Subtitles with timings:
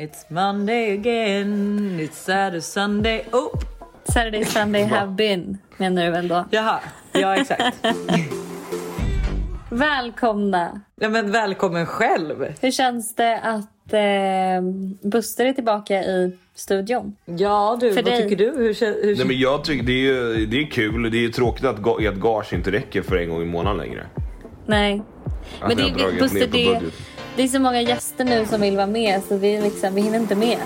[0.00, 3.24] It's Monday again, it's Saturday Sunday.
[3.32, 3.50] Oh!
[4.04, 6.44] Saturday Sunday have been, menar du väl då?
[6.50, 6.80] Jaha,
[7.12, 7.76] ja exakt.
[9.70, 10.80] Välkomna!
[11.00, 12.46] ja, men välkommen själv.
[12.60, 17.16] Hur känns det att eh, Buster är tillbaka i studion?
[17.24, 18.22] Ja du, För vad dig.
[18.22, 18.50] tycker du?
[18.56, 21.10] Hur, hur, Nej, men jag tycker det är, ju- det är kul.
[21.10, 24.06] Det är ju tråkigt att ert gage inte räcker för en gång i månaden längre.
[24.66, 25.02] Nej.
[25.60, 26.82] Att ni har dragit Buster, ner på det, budget.
[26.82, 30.18] det är så många gäster nu som vill vara med så vi, liksom, vi hinner
[30.18, 30.58] inte med.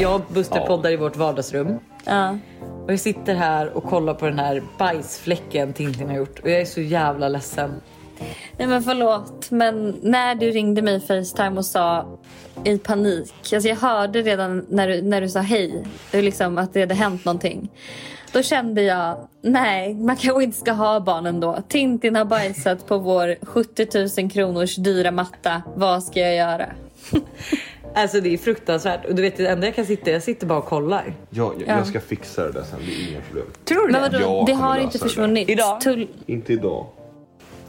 [0.00, 1.78] Jag och Buster poddar i vårt vardagsrum.
[2.04, 2.38] Ja.
[2.84, 6.38] Och jag sitter här och kollar på den här bajsfläcken Tintin har gjort.
[6.38, 7.80] Och jag är så jävla ledsen.
[8.58, 12.18] Nej men förlåt, men när du ringde mig i Facetime och sa
[12.64, 16.80] i panik, alltså jag hörde redan när du, när du sa hej, liksom att det
[16.80, 17.68] hade hänt någonting.
[18.32, 21.58] Då kände jag, nej man kanske inte ska ha barnen då.
[21.68, 26.66] Tintin har bajsat på vår 70 000 kronors dyra matta, vad ska jag göra?
[27.94, 29.04] Alltså det är fruktansvärt.
[29.06, 31.14] Och du vet det enda jag kan sitta, jag sitter bara och kollar.
[31.30, 31.76] Ja, jag, Ja.
[31.76, 32.78] jag ska fixa det där sen.
[32.86, 33.46] Det är inga problem.
[33.64, 34.08] Tror du Men det?
[34.18, 35.48] vadå, Jag det har inte försvunnit.
[35.48, 35.80] Idag?
[35.80, 36.86] Tull, Inte idag.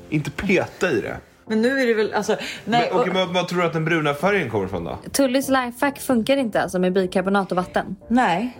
[0.09, 1.17] Inte peta i det.
[1.47, 2.37] Men nu är det väl alltså.
[2.65, 4.99] Nej, Men, okej, och, men vad tror du att den bruna färgen kommer ifrån då?
[5.11, 7.95] Tullys lifehack funkar inte alltså med bikarbonat och vatten.
[8.07, 8.57] nej.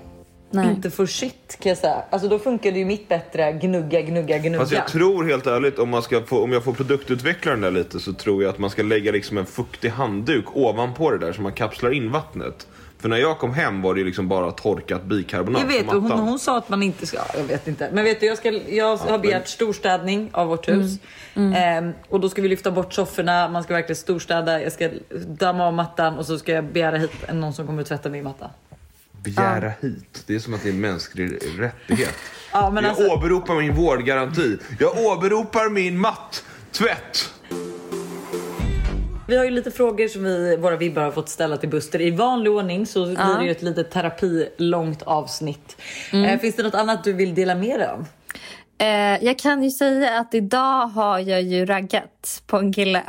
[0.51, 0.69] Nej.
[0.69, 2.03] Inte för shit kan jag säga.
[2.09, 3.51] Alltså då funkar det ju mitt bättre.
[3.51, 4.59] Gnugga, gnugga, gnugga.
[4.59, 7.71] Fast jag tror helt ärligt, om, man ska få, om jag får produktutveckla den där
[7.71, 11.33] lite så tror jag att man ska lägga liksom en fuktig handduk ovanpå det där
[11.33, 12.67] så man kapslar in vattnet.
[13.01, 15.91] För när jag kom hem var det ju liksom bara torkat bikarbonat Jag vet, på
[15.91, 16.19] och hon, mattan.
[16.19, 17.89] hon sa att man inte ska, jag vet inte.
[17.93, 20.99] Men vet du, jag, ska, jag har men- begärt storstädning av vårt hus.
[21.35, 21.53] Mm.
[21.53, 24.89] Ehm, och då ska vi lyfta bort sofforna, man ska verkligen storstäda, jag ska
[25.27, 28.23] damma av mattan och så ska jag begära hit någon som kommer att tvätta min
[28.23, 28.49] matta.
[29.23, 30.23] Begära hit.
[30.27, 32.15] Det är som att det är en mänsklig rättighet.
[32.53, 34.57] Ja, men jag alltså- åberopar min vårdgaranti.
[34.79, 37.29] Jag åberopar min matt-tvätt.
[39.29, 42.01] Vi har ju lite frågor som vi, våra vibbar har fått ställa till Buster.
[42.01, 45.77] I vanlig ordning så blir det ju ett litet terapilångt avsnitt.
[46.13, 46.25] Mm.
[46.25, 48.05] Eh, finns det något annat du vill dela med dig av?
[48.77, 53.03] Eh, jag kan ju säga att idag har jag ju raggat på en kille.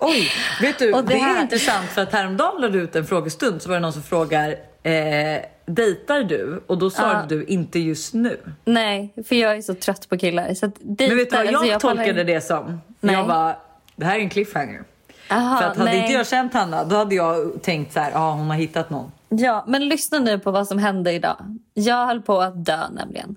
[0.00, 0.30] Oj,
[0.60, 3.62] vet du, Och det, det är intressant för att häromdagen lade du ut en frågestund
[3.62, 4.50] så var det någon som frågar
[4.82, 6.62] eh, dejtar du?
[6.66, 7.26] Och då svarade Ja.
[7.26, 8.40] du inte just nu.
[8.64, 10.54] Nej, för jag är så trött på killar.
[10.54, 12.80] Så att dejta, Men vet du vad jag, alltså, tolkade pallar- det som?
[13.00, 13.14] Nej.
[13.14, 13.56] Jag bara,
[13.96, 14.82] det här är en cliffhanger.
[15.28, 16.00] Aha, för att hade nej.
[16.00, 19.12] inte jag känt Hanna då hade jag tänkt så här, ja hon har hittat någon.
[19.28, 21.36] Ja, men lyssna nu på vad som hände idag.
[21.74, 23.36] Jag höll på att dö nämligen.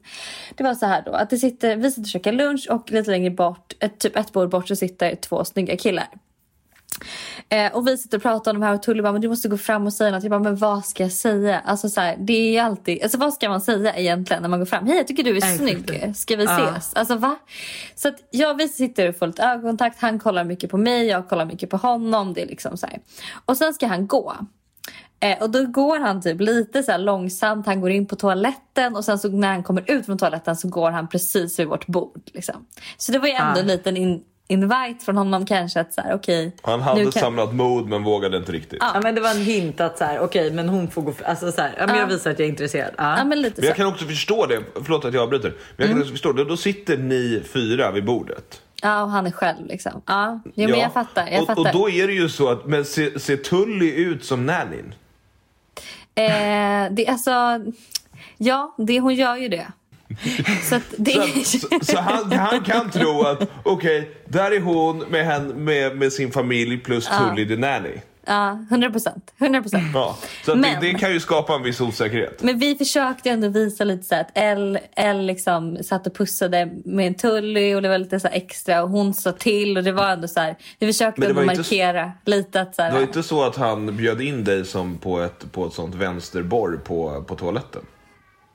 [0.56, 3.12] Det var så här då att det sitter, vi sitter och käkar lunch och lite
[3.12, 6.08] längre bort, ett, typ ett bord bort så sitter två snygga killar.
[7.50, 9.48] Eh, och vi sitter och pratar om det här och Tully bara, men du måste
[9.48, 10.24] gå fram och säga något.
[10.24, 11.60] Jag bara, men vad ska jag säga?
[11.60, 14.60] Alltså så här, det är ju alltid, alltså vad ska man säga egentligen när man
[14.60, 14.88] går fram?
[14.88, 16.68] Hej jag tycker du är Nej, snygg, ska vi Ja.
[16.76, 16.94] ses?
[16.94, 17.36] Alltså va?
[17.96, 21.30] Så att ja, vi sitter och får lite ögonkontakt, han kollar mycket på mig, jag
[21.30, 22.34] kollar mycket på honom.
[22.34, 23.00] Det är liksom så här.
[23.46, 24.36] Och sen ska han gå.
[25.22, 28.96] Eh, och då går han typ lite så här långsamt, han går in på toaletten
[28.96, 31.88] och sen så när han kommer ut från toaletten så går han precis vid vårt
[31.88, 32.22] bord.
[32.34, 32.66] Liksom.
[32.98, 33.62] Så det var ju ändå Ah.
[33.62, 34.22] en liten in,
[34.52, 36.52] invite från honom kanske att så här, okej.
[36.62, 38.78] Han hade kan- samlat mod men vågade inte riktigt.
[38.82, 41.52] Ja, men det var en hint att så här, okej men hon får gå, alltså
[41.52, 42.92] så här, ja, men jag visar att jag är intresserad.
[42.98, 43.18] Ja.
[43.18, 43.82] Ja men lite Men jag så.
[43.84, 45.50] kan också förstå det, förlåt att jag avbryter.
[45.50, 45.94] Men jag Mm.
[45.96, 48.62] kan också förstå det, då sitter ni fyra vid bordet.
[48.82, 50.02] Ja och han är själv liksom.
[50.06, 50.84] Ja, jo, men Ja.
[50.84, 51.28] jag fattar.
[51.32, 51.62] Jag och, fattar.
[51.62, 54.94] och då är det ju så att, men ser, ser Tully ut som nannyn?
[56.16, 57.32] eh, det alltså,
[58.38, 59.68] ja det, hon gör ju det.
[60.70, 65.26] Så det Så, så, så han, han kan tro att, okej, där är hon med,
[65.26, 67.96] hen, med, med sin familj plus Tully the nanny.
[68.26, 69.34] Ja, 100 procent.
[69.38, 69.84] 100 procent.
[69.94, 70.18] Ja.
[70.46, 72.44] Så att det, Men- det kan ju skapa en viss osäkerhet.
[72.44, 77.08] Men vi försökte ändå visa lite så att Elle, Elle liksom satt och pussade med
[77.08, 80.10] en Tully och det var lite så extra och hon sa till och det var
[80.10, 80.56] ändå så här.
[80.80, 82.90] Vi försökte Men ändå markera lite att så här.
[82.90, 85.96] Det var inte så att han bjöd in dig som på ett, på ett sånt
[85.96, 87.82] vänsterborr på, på toaletten?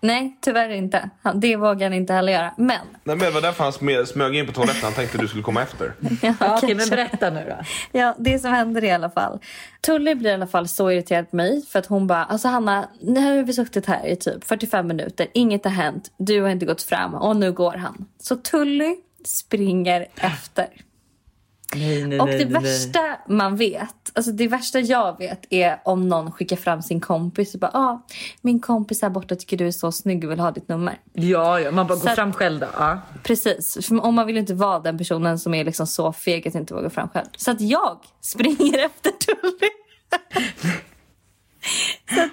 [0.04, 1.10] Nej, tyvärr inte.
[1.22, 2.54] Han- Det vågar han inte heller göra.
[2.59, 2.68] Men.
[3.04, 5.62] Nej men det var därför han smög in på toaletten, han tänkte du skulle komma
[5.62, 5.92] efter.
[6.22, 7.65] Ja, Ja, okej, men berätta nu då.
[7.98, 9.39] Ja, det som händer i alla fall.
[9.80, 12.89] Tully blir i alla fall så irriterad på mig för att hon bara, alltså Hanna,
[13.01, 16.66] nu har vi suttit här i typ 45 minuter, inget har hänt, du har inte
[16.66, 18.04] gått fram och nu går han.
[18.22, 20.66] Så Tully springer efter.
[21.74, 26.09] Nej, nej, Och nej, det värsta man vet, alltså det värsta jag vet är om
[26.09, 28.06] någon skickar fram sin kompis och bara ah,
[28.41, 30.98] min kompis här borta tycker du är så snygg och vill ha ditt nummer.
[31.12, 32.66] Ja, ja, man bara Så går att- fram själv då.
[32.78, 32.98] Ja.
[33.22, 36.54] Precis, för om man vill inte vara den personen som är liksom så feg att
[36.54, 37.26] inte våga fram själv.
[37.36, 39.70] Så att jag springer efter Tully.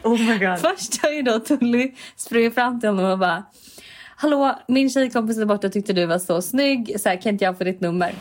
[0.04, 0.60] Oh my god.
[0.60, 3.44] Först har ju då Tully sprungit fram till honom och bara
[4.16, 6.96] Hallå, min tjejkompis där borta tyckte du var så snygg.
[7.00, 8.16] Så här, kan inte jag få ditt nummer?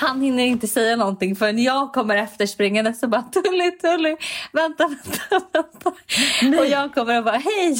[0.00, 4.16] Han hinner inte säga någonting förrän jag kommer efter springande så bara Tully, Tully,
[4.52, 6.60] vänta, vänta, vänta.
[6.60, 7.76] Och jag kommer och bara hej,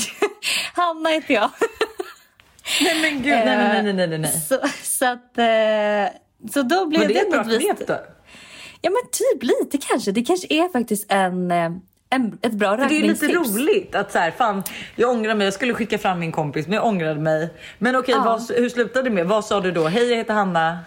[0.75, 1.50] Hanna heter jag.
[2.81, 4.19] Nej men gud, nej nej nej nej nej.
[4.19, 4.31] nej.
[4.49, 6.19] Så, så att, eh,
[6.53, 7.99] så då blev Men det det ett bra knep då.
[8.81, 10.12] Ja men typ lite kanske.
[10.12, 11.71] Det kanske är faktiskt en, eh,
[12.11, 13.56] en ett bra För det är lite raggningstips.
[13.59, 14.62] roligt att så här, fan,
[14.97, 15.44] jag ångrar mig.
[15.44, 17.50] Jag skulle skicka fram min kompis, men jag ångrade mig.
[17.79, 18.23] Men okej, Ja.
[18.25, 19.26] vad, hur slutade det med?
[19.26, 19.85] Vad sa du då?
[19.88, 20.79] Hej, jag heter Hanna.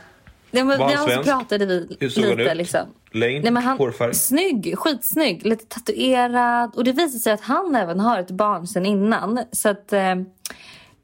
[0.51, 1.29] Ja, men, Var han svensk?
[1.29, 2.57] pratade vi Hur såg han lite ut?
[2.57, 2.79] liksom.
[3.11, 3.43] Längd?
[3.43, 4.13] Nej, men han, Hårfärg?
[4.13, 6.71] Snygg, skitsnygg, lite tatuerad.
[6.75, 9.39] Och det visar sig att han även har ett barn sen innan.
[9.51, 10.11] Så att eh,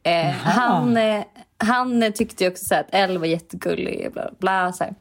[0.03, 1.23] eh, han, eh,
[1.57, 4.09] han tyckte ju också så här att Elle var jättegullig.
[4.13, 4.93] Bla, bla, så här.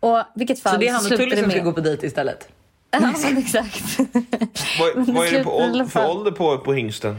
[0.00, 2.06] Och vilket fall Så det är han och Tully som ska med- gå på dejt
[2.06, 2.48] istället?
[2.90, 3.98] Ja, men exakt.
[4.80, 7.16] Vad, vad är det på, Sluta i alla ål- för ålder på, på hingsten?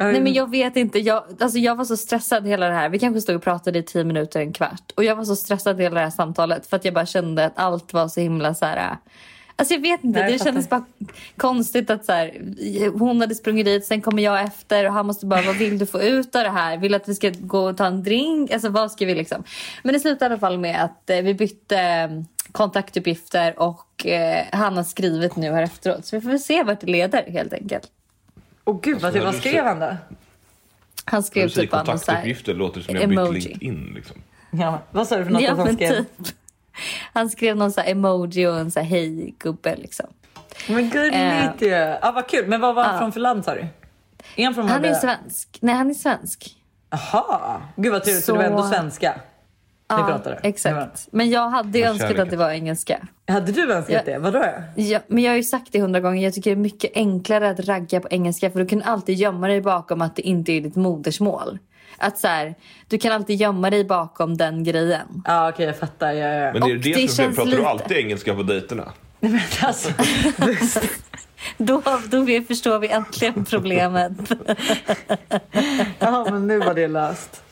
[0.00, 0.98] Nej men jag vet inte.
[0.98, 2.88] Jag, alltså jag var så stressad hela det här.
[2.88, 4.92] Vi kanske stod och pratade i tio minuter, en kvart.
[4.96, 6.66] Och jag var så stressad hela det här samtalet.
[6.66, 8.96] För att jag bara kände att allt var så himla så här...
[9.56, 10.20] Alltså jag vet inte.
[10.20, 10.84] Nej, det kändes bara
[11.36, 12.32] konstigt att så här,
[12.98, 15.86] hon hade sprungit dit, sen kommer jag efter och han måste bara, vad vill du
[15.86, 16.76] få ut av det här?
[16.76, 18.50] Vill du att vi ska gå och ta en drink?
[18.50, 19.44] Alltså vad ska vi liksom?
[19.82, 22.10] Men det slutade i alla fall med att eh, vi bytte eh,
[22.52, 26.06] kontaktuppgifter och eh, han har skrivit nu här efteråt.
[26.06, 27.90] Så vi får väl se vart det leder helt enkelt.
[28.70, 29.96] Åh gud, vad, när vad du skrev han då?
[31.04, 33.40] Han du skrev typ bara så här- kontaktuppgifter låter det som jag bytt emoji.
[33.40, 33.92] LinkedIn.
[33.94, 34.16] Liksom.
[34.50, 35.88] Ja, vad sa du för något Ja, att han skrev?
[35.90, 36.08] typ.
[37.12, 40.06] Han skrev någon så här emoji och en så här hej gubbe liksom.
[40.68, 41.68] Men gulligt ju.
[41.68, 42.46] Ja, vad kul.
[42.48, 42.98] Men vad var han Ja.
[43.00, 43.66] från för land sa du?
[44.36, 45.58] Är han från Han är svensk.
[45.60, 46.56] Nej, han är svensk.
[46.90, 47.60] Jaha.
[47.76, 49.20] Gud vad trevligt, så, det var Så- ändå svenska?
[49.90, 50.40] Ni Ja, pratade?
[50.42, 51.08] Exakt.
[51.10, 53.06] Men jag hade ju önskat att det var engelska.
[53.28, 54.12] Hade du önskat Ja.
[54.12, 54.18] det?
[54.18, 54.44] Vadå?
[54.76, 56.24] Ja, men jag har ju sagt det hundra gånger.
[56.24, 59.46] Jag tycker det är mycket enklare att ragga på engelska för du kan alltid gömma
[59.48, 61.58] dig bakom att det inte är ditt modersmål.
[61.98, 62.54] Att så här,
[62.88, 65.22] du kan alltid gömma dig bakom den grejen.
[65.26, 66.12] Ja okej jag fattar.
[66.12, 66.52] Ja, ja.
[66.52, 68.42] Men är det Och det, det som är känns Pratar du lite- alltid engelska på
[68.42, 68.92] dejterna?
[69.20, 69.92] Nej, men alltså,
[71.58, 74.12] Då, då vi- förstår vi äntligen problemet.
[75.98, 77.42] ja men nu var det löst.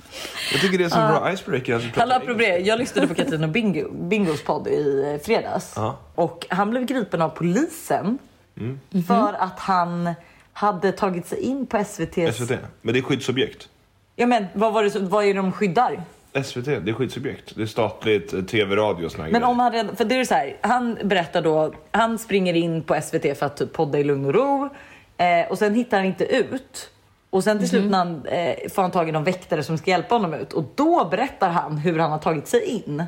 [0.53, 1.75] Jag tycker det är så bra icebreaker.
[1.75, 5.73] Alltså, Hallå apropå jag lyssnade på Katrin och Bingo, Bingos podd i eh, fredags.
[5.77, 5.99] Ja.
[6.15, 8.19] Och han blev gripen av polisen
[8.61, 8.81] Mm.
[9.07, 10.15] för att han
[10.53, 12.33] hade tagit sig in på SVT's...
[12.33, 12.59] SVT.
[12.83, 13.69] Men det är skyddsobjekt.
[14.17, 16.03] Ja men vad, var det, vad är det de skyddar?
[16.45, 17.53] SVT, det är skyddsobjekt.
[17.57, 20.35] Det är statligt, eh, tv-radio och såna Men om han redan, för det är så
[20.35, 24.25] här, han berättar då, han springer in på SVT för att typ podda i lugn
[24.27, 24.69] och ro
[25.17, 26.91] eh, och sen hittar han inte ut.
[27.31, 29.91] Och sen till slut när han, eh, får han tag i någon väktare som ska
[29.91, 33.05] hjälpa honom ut och då berättar han hur han har tagit sig in.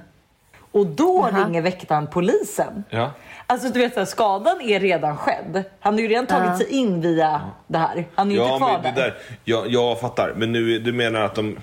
[0.73, 2.85] Och då ringer väktaren polisen.
[2.91, 3.11] Ja.
[3.47, 5.65] Alltså du vet så här, skadan är redan skedd.
[5.81, 6.59] Han har ju redan tagit Ja.
[6.59, 8.07] sig in via det här.
[8.15, 9.07] Han är ju Ja, inte kvar men det där.
[9.09, 9.15] där,
[9.45, 10.33] jag, jag fattar.
[10.37, 11.57] Men nu, du menar att de...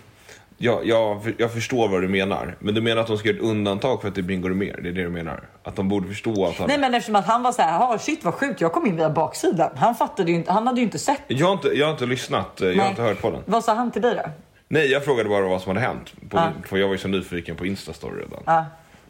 [0.60, 2.56] Ja, jag, jag förstår vad du menar.
[2.60, 4.80] Men du menar att de ska göra ett undantag för att det är Bingo mer?
[4.84, 5.44] Det är det du menar?
[5.64, 6.68] Att de borde förstå att han...
[6.68, 8.96] Nej men eftersom att han var så här, "Jaha, shit vad sjukt, jag kom in
[8.96, 9.70] via baksidan.
[9.78, 11.22] Han fattade ju inte, han hade ju inte sett.
[11.28, 13.42] Jag, har inte, jag har inte lyssnat, eh, jag har inte hört på den.
[13.46, 14.30] Vad sa han till dig då?
[14.68, 16.14] Nej, jag frågade bara vad som hade hänt.
[16.30, 16.50] På, Ja.
[16.68, 18.40] För jag var ju så nyfiken på Instastory redan.
[18.46, 18.66] Ja.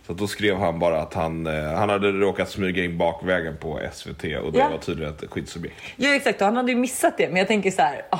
[0.07, 3.79] Så då skrev han bara att han, eh, han hade råkat smyga in bakvägen på
[3.93, 4.69] SVT och det Ja.
[4.69, 5.75] var tydligen ett skyddsobjekt.
[5.95, 7.27] Ja exakt, och han hade ju missat det.
[7.27, 8.19] Men jag tänker så här, ah,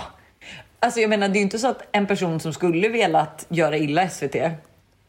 [0.79, 3.77] alltså jag menar det är ju inte så att en person som skulle velat göra
[3.77, 4.35] illa SVT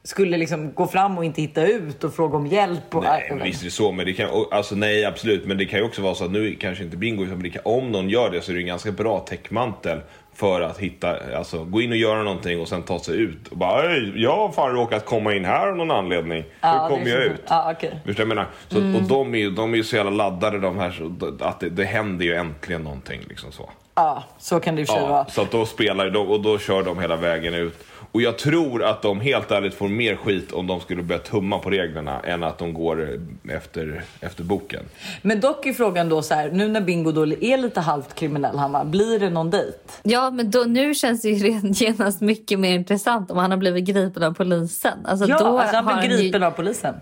[0.03, 2.95] skulle liksom gå fram och inte hitta ut och fråga om hjälp.
[2.95, 3.93] Och, Nej, men visst är det så.
[3.93, 5.47] Men det kan, alltså, nej, absolut.
[5.47, 7.93] Men det kan ju också vara så att nu kanske inte bingo, det kan, om
[7.93, 10.01] någon gör det så är det en ganska bra täckmantel
[10.35, 13.49] för att hitta, alltså gå in och göra någonting och sen ta sig ut.
[13.49, 16.45] Och bara, "Hej, jag har fan råkat komma in här av någon anledning.
[16.61, 17.43] Ja, Hur kommer jag ut?
[17.49, 18.01] Ja, okej.
[18.07, 18.47] Förstår jag menar?
[18.69, 21.61] Så, Och de är, ju, de är ju så jävla laddade de här, så, att
[21.61, 23.21] det, det händer ju äntligen någonting.
[23.29, 23.71] Liksom så.
[24.01, 25.27] Ja, så kan det i och för sig Ja, vara.
[25.27, 27.85] så att då spelar de och då kör de hela vägen ut.
[28.13, 31.59] Och jag tror att de helt ärligt får mer skit om de skulle börja tumma
[31.59, 33.03] på reglerna än att de går
[33.47, 34.83] eh, efter, efter boken.
[35.23, 38.59] Men dock är frågan då så här, nu när Bingo då är lite halvt kriminell,
[38.59, 39.79] Hanna, blir det någon dejt?
[40.03, 43.59] Ja, men då, nu känns det ju redan genast mycket mer intressant om han har
[43.59, 44.99] blivit gripen av polisen.
[45.05, 46.95] Alltså, Ja, då, alltså han har blir han gripen ju, av polisen.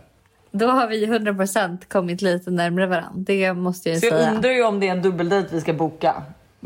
[0.50, 3.10] då har vi ju 100% kommit lite närmare varandra.
[3.16, 4.32] Det måste jag ju Så jag säga.
[4.34, 6.14] undrar ju om det är en dubbeldejt vi ska boka.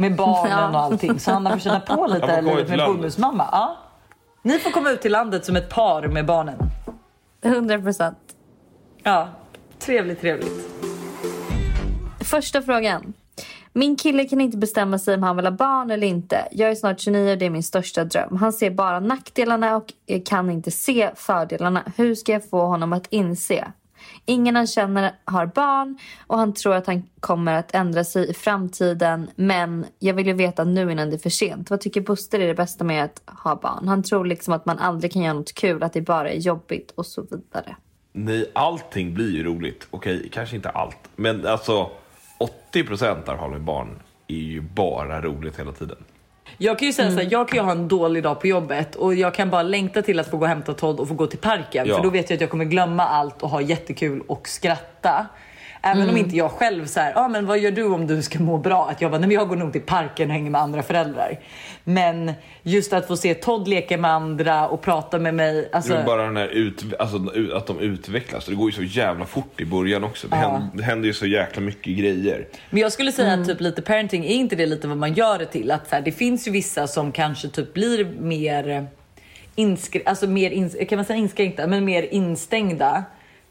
[0.00, 0.68] Med barnen Ja.
[0.68, 1.20] och allting.
[1.20, 3.48] Så Hanna får känna på lite här livet med bonusmamma.
[3.52, 3.76] Ja.
[4.42, 6.58] Ni får komma ut till landet som ett par med barnen.
[7.42, 8.14] 100%.
[9.02, 9.28] Ja,
[9.78, 10.68] trevligt, trevligt.
[12.20, 13.12] Första frågan.
[13.72, 16.48] Min kille kan inte bestämma sig om han vill ha barn eller inte.
[16.52, 18.36] Jag är snart 29 och det är min största dröm.
[18.36, 19.92] Han ser bara nackdelarna och
[20.26, 21.82] kan inte se fördelarna.
[21.96, 23.72] Hur ska jag få honom att inse?
[24.24, 28.34] Ingen han känner har barn och han tror att han kommer att ändra sig i
[28.34, 29.30] framtiden.
[29.36, 31.70] Men jag vill ju veta nu innan det är för sent.
[31.70, 33.88] Vad tycker Buster är det bästa med att ha barn?
[33.88, 36.90] Han tror liksom att man aldrig kan göra något kul, att det bara är jobbigt
[36.90, 37.76] och så vidare.
[38.12, 39.86] Nej, allting blir ju roligt.
[39.90, 41.10] Okej, kanske inte allt.
[41.16, 41.90] Men alltså
[42.72, 45.96] 80% av har med barn är ju bara roligt hela tiden.
[46.58, 48.96] Jag kan ju säga så här, jag kan ju ha en dålig dag på jobbet
[48.96, 51.26] och jag kan bara längta till att få gå och hämta Todd och få gå
[51.26, 51.86] till parken.
[51.86, 51.96] Ja.
[51.96, 55.26] För då vet jag att jag kommer glömma allt och ha jättekul och skratta.
[55.82, 58.38] Även om inte jag själv så här, ah, men vad gör du om du ska
[58.38, 58.88] må bra?
[58.90, 61.38] Att jag bara, nej men jag går nog till parken och hänger med andra föräldrar.
[61.84, 62.32] Men
[62.62, 65.68] just att få se Todd leka med andra och prata med mig.
[65.72, 67.16] Alltså, Det är bara den här ut, alltså,
[67.56, 68.46] att de utvecklas.
[68.46, 70.28] Det går ju så jävla fort i början också.
[70.28, 72.46] Det, händer, det händer ju så jäkla mycket grejer.
[72.70, 75.38] Men jag skulle säga att typ lite parenting, är inte det lite vad man gör
[75.38, 75.70] det till?
[75.70, 78.86] Att så här, det finns ju vissa som kanske typ blir mer,
[79.56, 83.04] inskr- alltså mer ins- kan man säga inskränkta, men mer instängda.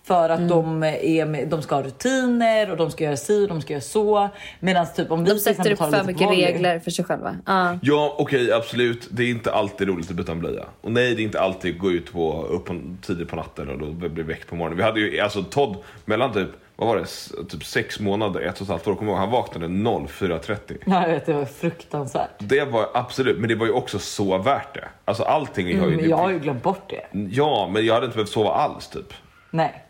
[0.10, 3.48] För att de, är med, de ska ha rutiner och de ska göra si och
[3.48, 4.30] de ska göra så.
[4.60, 7.36] Medan typ om vi De sätter upp för mycket volley- regler för sig själva.
[7.46, 7.78] Ja.
[7.82, 9.08] Ja, okej, absolut.
[9.12, 10.63] Det är inte alltid roligt att byta en blöja.
[10.82, 13.70] Och nej, det är inte alltid att gå ut på, upp på, tidigt på natten
[13.70, 14.78] och då bli väckt på morgonen.
[14.78, 15.75] Vi hade ju, alltså Todd,
[16.06, 17.06] mellan typ, vad var det,
[17.50, 20.78] typ sex månader, ett och ett halvt år, kommer ihåg, han vaknade 04.30.
[20.86, 22.30] Ja, jag vet, det var fruktansvärt.
[22.39, 24.88] Det var absolut, men det var ju också så värt det.
[25.06, 25.94] Alltså allting har ju...
[25.94, 27.20] Mm, Men jag har ju glömt bort det.
[27.32, 29.13] Ja, men jag hade inte behövt sova alls typ.
[29.51, 29.86] Nej.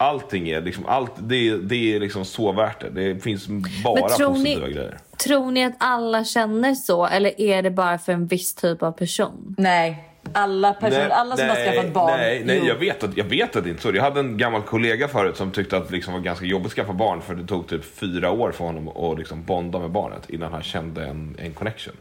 [0.00, 2.90] Allting är liksom, allt, det, är- det är liksom så värt det.
[2.90, 3.46] Det finns
[3.84, 4.98] bara Men tror positiva ni, grejer.
[5.24, 8.92] tror ni att alla känner så eller är det bara för en viss typ av
[8.92, 9.54] person?
[9.58, 10.04] Nej.
[10.32, 12.16] Alla, person, alla som har skaffat barn.
[12.18, 12.66] Nej, nej jo.
[12.68, 13.96] jag, vet att, jag vet att det inte är så.
[13.96, 16.72] Jag hade en gammal kollega förut som tyckte att det liksom var ganska jobbigt att
[16.72, 20.30] skaffa barn för det tog typ fyra år för honom att liksom bonda med barnet
[20.30, 21.94] innan han kände en, en connection.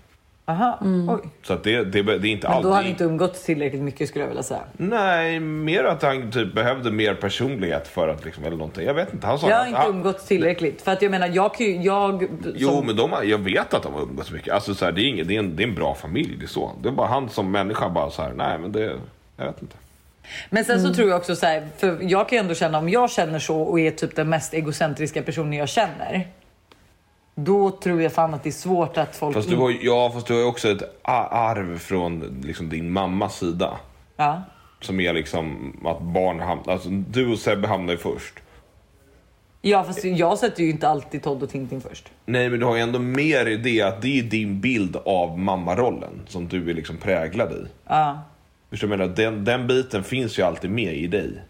[0.49, 0.77] Aha,
[1.07, 1.29] oj.
[1.43, 4.09] Så att det, det, det är inte Men då har han inte umgåtts tillräckligt mycket
[4.09, 4.61] skulle jag vilja säga.
[4.77, 8.85] Nej, mer att han typ behövde mer personlighet för att liksom, eller någonting.
[8.85, 9.27] Jag vet inte.
[9.27, 10.81] Han sa Jag har att inte han, umgåtts tillräckligt.
[10.81, 11.81] För att jag menar, jag kan ju...
[11.81, 14.53] Jag, som, Jo, men de har, jag vet att de har umgåtts mycket.
[14.53, 16.45] Alltså, så här, det, är ingen, det, är en, det är en bra familj, det
[16.45, 16.71] är så.
[16.81, 18.95] Det är bara han som människa bara så här, nej men det,
[19.37, 19.75] jag vet inte.
[20.49, 22.89] Men sen så tror jag också så här, för jag kan ju ändå känna om
[22.89, 26.27] jag känner så och är typ den mest egocentriska personen jag känner.
[27.43, 29.35] Då tror jag fan att det är svårt att folk...
[29.35, 33.37] Fast du har, ja, fast du har ju också ett arv från liksom, din mammas
[33.37, 33.79] sida.
[34.15, 34.41] Ja.
[34.81, 38.33] Som är liksom att barn hamnar, alltså du och Sebbe hamnar ju först.
[39.61, 42.09] ja, fast jag sätter ju inte alltid Todd och Tintin först.
[42.25, 45.39] Nej men du har ju ändå mer i det att det är din bild av
[45.39, 47.65] mammarollen som du är liksom präglad i.
[47.87, 48.19] Ja.
[48.69, 49.15] Förstår du menar?
[49.15, 51.41] Den, den biten finns ju alltid med i dig.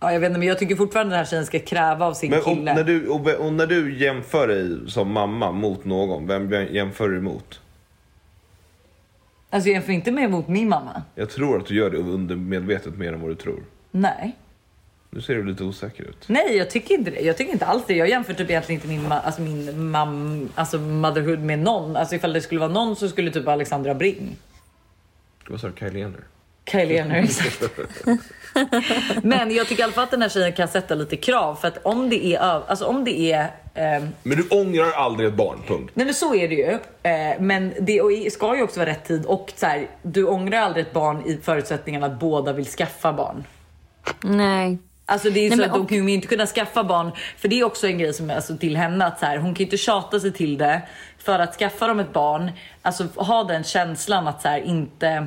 [0.00, 2.30] Ja, jag vet inte, men jag tycker fortfarande den här tjejen ska kräva av sin
[2.30, 2.74] Men om, kille.
[2.74, 7.16] när, du, och, och när du jämför dig som mamma mot någon, vem jämför du
[7.18, 7.60] emot?
[9.50, 11.02] Alltså jag jämför inte med mot min mamma.
[11.14, 13.62] Jag tror att du gör det undermedvetet mer än vad du tror.
[13.90, 14.36] Nej.
[15.10, 16.24] Nu ser du lite osäker ut.
[16.28, 17.20] Nej, jag tycker inte det.
[17.20, 17.94] Jag tycker inte alls det.
[17.94, 21.96] Jag jämför typ egentligen inte min, ma- alltså min mam, alltså motherhood med någon.
[21.96, 24.36] Alltså ifall det skulle vara någon så skulle typ Alexandra Bring.
[25.48, 25.72] Vad sa du?
[25.78, 26.20] Kylie Jenner?
[26.70, 27.62] Kylie Jenner, exakt.
[29.22, 31.68] Men jag tycker i alla fall att den här tjejen kan sätta lite krav för
[31.68, 32.38] att om det är,
[32.70, 35.90] alltså om det är ehm, Men du ångrar aldrig ett barn, punkt.
[35.94, 36.70] Nej men så är det ju.
[37.02, 40.24] Eh, men det och i- ska ju också vara rätt tid och så här, du
[40.26, 43.44] ångrar aldrig ett barn i förutsättningen att båda vill skaffa barn.
[44.22, 44.78] Nej.
[45.06, 47.10] Alltså det är Nej, så men att de och- kommer ju inte kunna skaffa barn.
[47.36, 49.54] För det är också en grej som är alltså till henne att så här, hon
[49.54, 50.82] kan ju inte tjata sig till det.
[51.18, 52.50] För att skaffa dem ett barn,
[52.82, 55.26] alltså ha den känslan att så här, inte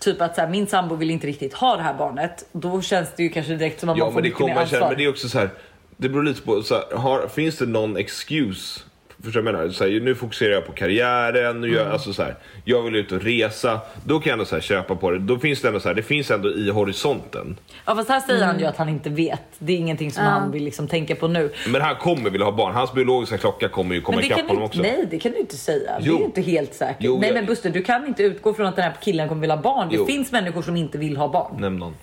[0.00, 2.44] Typ att så här, min sambo vill inte riktigt ha det här barnet.
[2.52, 4.56] Då känns det ju kanske direkt som att Ja, man får men det mycket mer
[4.62, 4.78] ansvar.
[4.78, 5.50] känna, men det är också så här.
[5.96, 8.80] Det beror lite på, så här, har, finns det någon excuse?
[9.24, 9.72] Förstår du vad jag menar?
[9.72, 11.92] Så här, nu fokuserar jag på karriären, nu gör, Mm.
[11.92, 12.34] alltså så här,
[12.64, 13.80] jag vill ut och resa.
[14.04, 15.18] Då kan jag ändå så här, köpa på det.
[15.18, 17.56] Då finns det ändå så här, det finns ändå i horisonten.
[17.86, 18.60] Ja fast här säger han Mm.
[18.62, 19.40] ju att han inte vet.
[19.58, 21.52] Det är ingenting som han vill liksom tänka på nu.
[21.68, 22.74] Men han kommer vilja ha barn.
[22.74, 24.82] Hans biologiska klocka kommer ju komma Men det ikapp honom också.
[24.82, 25.98] nej, det kan du inte säga.
[25.98, 26.14] Det Jo.
[26.14, 26.96] är ju inte helt säkert.
[27.00, 29.40] Jo, nej, jag- men Buster, du kan inte utgå från att den här killen kommer
[29.40, 29.88] vilja ha barn.
[29.92, 30.04] Jo.
[30.06, 31.60] Det finns människor som inte vill ha barn.
[31.60, 31.94] Nämn någon.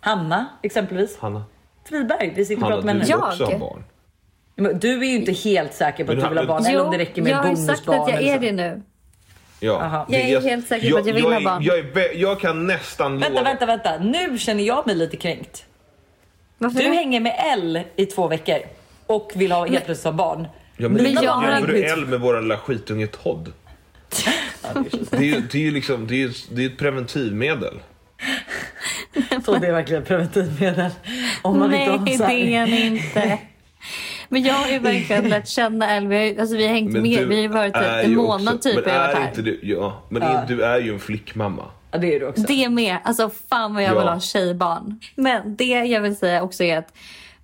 [0.00, 1.18] Hanna, exempelvis.
[1.20, 1.44] Hanna.
[1.88, 3.04] Friberg, vi sitter och pratar med du henne.
[3.04, 3.28] vill Jag?
[3.28, 3.84] också ha barn.
[4.56, 6.66] Men Du är ju inte helt säker på att du vill ha barn.
[6.66, 8.14] Eller om det räcker med jag ett har sagt bonusbarn.
[8.14, 8.82] att jag är det nu.
[9.60, 10.06] Ja.
[10.08, 11.62] Jag är helt säker på att jag vill ha barn.
[11.62, 13.42] Jag, är, vä- jag kan nästan Vänta, lova...
[13.42, 13.98] vänta, vänta.
[13.98, 15.64] Nu känner jag mig lite kränkt.
[16.58, 16.94] Varför Du det?
[16.96, 18.58] hänger med L i två veckor
[19.06, 20.40] och vill ha helt plötsligt ha barn.
[20.76, 23.52] Ja, men Men det jag har du L med våran lilla skitunge Todd.
[25.10, 27.80] Det är ju, det är ju liksom, det är, det är ett preventivmedel.
[29.44, 30.90] Så det är verkligen ett preventivmedel.
[31.42, 33.38] Om man Nej, inte har så här- det är han inte.
[34.32, 36.08] Men jag har ju verkligen lärt känna Elvi.
[36.08, 37.02] Vi har ju- Alltså, vi har hängt med.
[37.02, 38.84] Vi har ju varit typ en månad också- typ.
[38.86, 39.28] Men jag varit är här.
[39.28, 40.28] inte du, ja, men Ja.
[40.28, 41.64] är- du är ju en flickmamma.
[41.90, 42.42] Ja, det är du också.
[42.42, 42.96] Det med.
[43.04, 43.98] Alltså fan vad jag Ja.
[43.98, 45.00] vill ha tjejbarn.
[45.14, 46.92] Men det jag vill säga också är att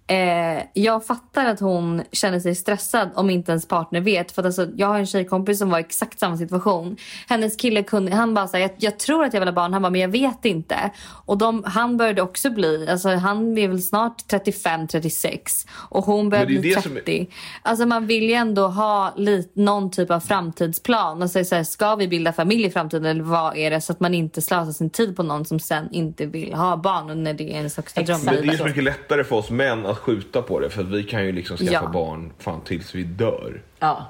[0.09, 4.33] eh, jag fattar att hon känner sig stressad om inte ens partner vet.
[4.33, 6.97] För att alltså, jag har en tjejkompis som var i exakt samma situation.
[7.29, 9.73] Hennes kille kunde, han bara såhär, jag, jag tror att jag vill ha barn.
[9.73, 10.91] Han bara, men jag vet inte.
[11.27, 15.67] Och de, han började också bli, alltså han är väl snart 35-36.
[15.73, 17.21] Och hon börjar är bli det som 30.
[17.21, 17.27] är-
[17.63, 21.23] Alltså man vill ju ändå ha lite, någon typ av framtidsplan.
[21.23, 23.81] Alltså så här, ska vi bilda familj i framtiden eller vad är det?
[23.81, 27.11] Så att man inte slösar sin tid på någon som sen inte vill ha barn
[27.11, 28.21] och när det är ens högsta dröm.
[28.25, 30.89] Men det är så mycket lättare för oss män att skjuta på det för att
[30.89, 31.89] vi kan ju liksom skaffa Ja.
[31.89, 33.63] barn fan tills vi dör.
[33.79, 34.07] Ja.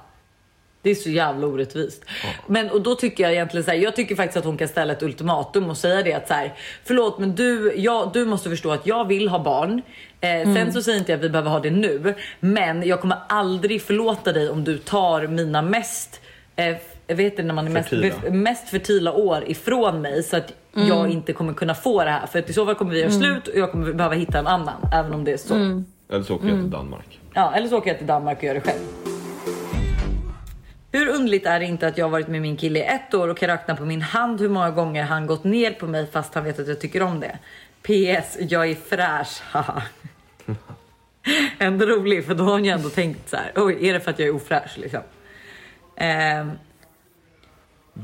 [0.83, 2.04] Det är så jävla orättvist.
[2.47, 4.92] Men och då tycker jag egentligen så här, jag tycker faktiskt att hon kan ställa
[4.92, 6.54] ett ultimatum och säga det att så här,
[6.85, 9.83] förlåt men du, jag, du måste förstå att jag vill ha barn.
[10.21, 13.18] Eh, Sen så säger inte jag att vi behöver ha det nu, men jag kommer
[13.28, 16.21] aldrig förlåta dig om du tar mina mest
[16.57, 16.76] eh,
[17.15, 18.31] vet inte när man är mest, Fertila.
[18.31, 22.27] mest fertila år ifrån mig så att jag inte kommer kunna få det här.
[22.27, 24.47] För att i så fall kommer vi göra slut och jag kommer behöva hitta en
[24.47, 24.88] annan.
[24.93, 25.55] Även om det är så.
[26.11, 27.21] Eller så åker jag till Danmark.
[27.35, 28.81] Ja, eller så åker jag till Danmark och gör det själv.
[30.93, 33.29] Hur underligt är det inte att jag har varit med min kille i ett år
[33.29, 36.35] och kan räkna på min hand hur många gånger han gått ner på mig fast
[36.35, 37.38] han vet att jag tycker om det.
[37.83, 39.83] PS, jag är fräsch, haha.
[41.59, 43.53] Ändå rolig för då har hon ju ändå tänkt så här.
[43.57, 45.00] oj är det för att jag är ofräsch liksom?
[45.97, 46.50] Ehm,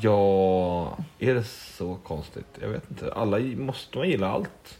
[0.00, 2.46] Ja, är det så konstigt?
[2.60, 3.12] Jag vet inte.
[3.12, 4.78] Alla måste man gilla allt.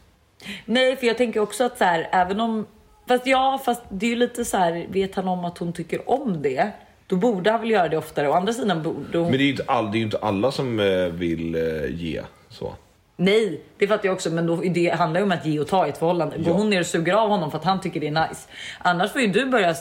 [0.65, 2.67] nej, för jag tänker också att så här, även om,
[3.09, 6.11] fast ja, fast det är ju lite så här, vet han om att hon tycker
[6.11, 6.71] om det?
[7.07, 8.29] Då borde han väl göra det oftare.
[8.29, 9.31] Å andra sidan borde hon...
[9.31, 12.23] Men det är ju inte, all, det är inte alla som eh, vill eh, ge
[12.49, 12.75] så.
[13.17, 15.87] Nej, det fattar jag också, men då, det handlar ju om att ge och ta
[15.87, 16.37] i ett förhållande.
[16.37, 16.53] Går Ja.
[16.53, 18.49] hon ner och suger av honom för att han tycker det är nice.
[18.79, 19.75] Annars får ju du börja,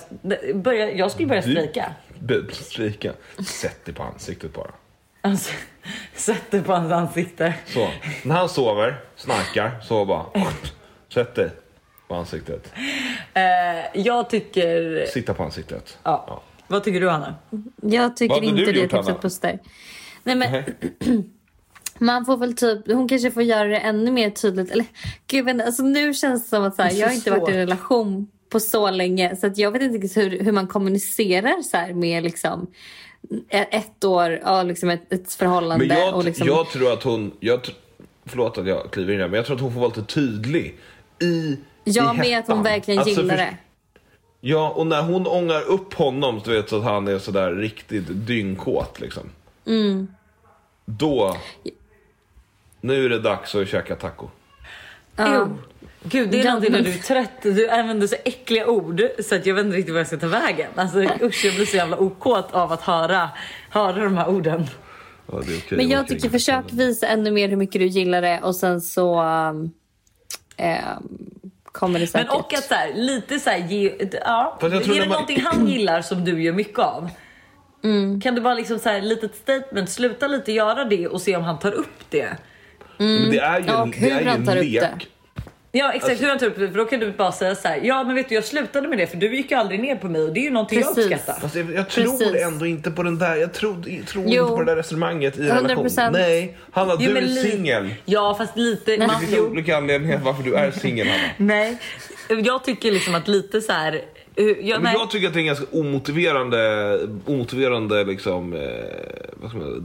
[0.56, 1.92] börja jag skulle börja strejka.
[2.52, 3.12] Strejka.
[3.46, 4.72] Sätt det på ansiktet bara.
[5.26, 5.52] Alltså,
[6.16, 7.54] sätt det på hans ansikte.
[7.66, 7.90] Så.
[8.24, 10.26] När han sover, snarkar, så bara...
[11.14, 11.52] Sätt det
[12.08, 12.74] på ansiktet.
[13.34, 15.06] Eh, jag tycker...
[15.06, 15.98] Sitta på ansiktet.
[16.04, 16.42] Ja.
[16.68, 17.36] Vad tycker du Hanna?
[17.82, 19.20] Jag tycker inte du det gjort, tipset Hanna?
[19.20, 19.60] pussar.
[20.24, 20.64] Nej men
[22.00, 24.72] man får väl typ, hon kanske får göra det ännu mer tydligt.
[24.72, 24.86] Eller
[25.28, 27.18] gud men alltså nu känns det som att så här, Det är jag har så
[27.18, 30.52] inte varit i en relation på så länge så att jag vet inte hur, hur
[30.52, 32.68] man kommunicerar så här med liksom
[33.50, 35.88] ett år av liksom ett, ett förhållande.
[35.88, 37.32] Men jag, och liksom, jag tror att hon...
[37.40, 37.60] Jag,
[38.26, 40.78] förlåt att jag kliver in där, men jag tror att hon får vara lite tydlig
[41.20, 43.58] i jag i med att hon verkligen Alltså, gillar för- det.
[44.42, 48.06] Ja, och när hon ångar upp honom så vet så att han är sådär riktigt
[48.10, 49.24] dyngkåt liksom.
[49.66, 50.08] Mm.
[50.86, 51.38] Då...
[52.82, 54.28] Nu är det dags att käka taco.
[55.18, 55.48] Jo.
[56.04, 57.42] Gud, det är någonting när du är trött.
[57.42, 60.28] Du använder så äckliga ord så att jag vet inte riktigt vad jag ska ta
[60.28, 60.68] vägen.
[60.76, 63.30] Alltså usch, jag blir så jävla okåt av att höra,
[63.70, 64.66] höra de här orden.
[65.32, 68.22] Ja, det är okej, Men jag tycker försök visa ännu mer hur mycket du gillar
[68.22, 69.72] det och sen så um,
[71.64, 72.28] kommer det säkert.
[72.32, 73.94] Men och att så här, lite så här, ge,
[74.26, 77.10] ja, är det man- någonting han gillar som du gör mycket av?
[78.24, 81.44] Kan du bara liksom så här, litet statement, sluta lite göra det och se om
[81.44, 82.38] han tar upp det.
[82.98, 85.08] Men det är ju en, det är ju en lek.
[85.74, 85.80] Det.
[85.80, 87.80] Ja exakt hur han tar upp det för då kan du bara säga så här,
[87.84, 90.08] ja men vet du jag slutade med det för du gick ju aldrig ner på
[90.08, 90.98] mig och det är ju någonting Precis.
[90.98, 91.40] jag uppskattar.
[91.42, 92.44] Fast jag, jag tror Precis.
[92.44, 95.42] ändå inte på den där, jag tror, jag tror inte på det där resonemanget i
[95.42, 95.68] 100%.
[95.68, 96.12] relation.
[96.12, 97.90] Nej, Hanna Jo, du men är singel.
[98.06, 101.24] Ja fast lite, Det man, finns jo, olika anledningar varför du är singel Hanna.
[101.38, 101.78] nej.
[102.44, 104.02] Jag tycker liksom att lite så här,
[104.36, 108.60] eh, ja, Men jag tycker att det är en ganska omotiverande, omotiverande liksom, eh,
[109.34, 109.84] vad ska man säga,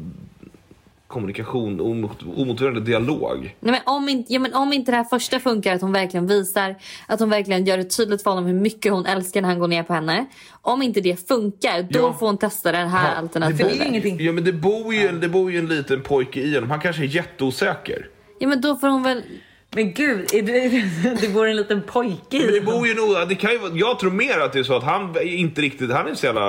[1.08, 3.56] kommunikation, omot- omotiverande dialog.
[3.60, 6.26] Nej, men om, inte, ja, men om inte det här första funkar, att hon verkligen
[6.26, 6.74] visar,
[7.06, 9.68] att hon verkligen gör det tydligt för honom hur mycket hon älskar när han går
[9.68, 10.26] ner på henne.
[10.62, 12.12] Om inte det funkar, då Ja.
[12.18, 13.78] får hon testa det här Han- alternativet.
[13.78, 14.16] det ingenting.
[14.20, 17.02] Ja men det bor ju, det bor ju en liten pojke i honom, han kanske
[17.02, 18.06] är jätteosäker.
[18.38, 19.22] Ja men då får hon väl...
[19.70, 23.28] Men gud, är det, det bor en liten pojke i Men det bor ju nog,
[23.28, 26.04] det kan ju, jag tror mer att det är så att han inte riktigt, han
[26.04, 26.40] är inte så jävla,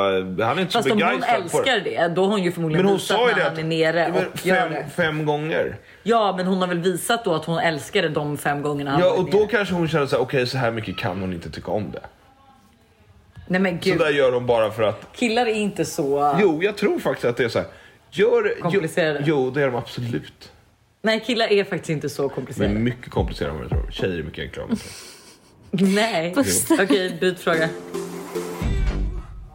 [0.45, 1.71] han är inte Fast så om hon begeistrad på det.
[1.71, 4.45] älskar det, då har hon ju förmodligen Men hon visat när han är nere och
[4.45, 4.85] gör fem, det.
[4.95, 5.77] fem gånger.
[6.03, 8.99] Ja, men hon har väl visat då att hon älskar det de fem gångerna han
[8.99, 9.47] Ja och då nere.
[9.47, 12.01] kanske hon känner så här: okej så här mycket kan hon inte tycka om det.
[13.47, 16.37] Nej men Så gud, där gör hon bara för att, killar är inte så...
[16.41, 17.67] jo jag tror faktiskt att det är så här.
[18.11, 19.23] Gör, Komplicerade.
[19.25, 20.51] Jo, jo det är de absolut.
[21.01, 22.73] Nej, killar är faktiskt inte så komplicerade.
[22.73, 23.91] Men mycket komplicerade än vad jag tror.
[23.91, 24.67] Tjejer är mycket enklare.
[25.71, 26.35] Nej.
[26.79, 27.69] Okej, byt fråga.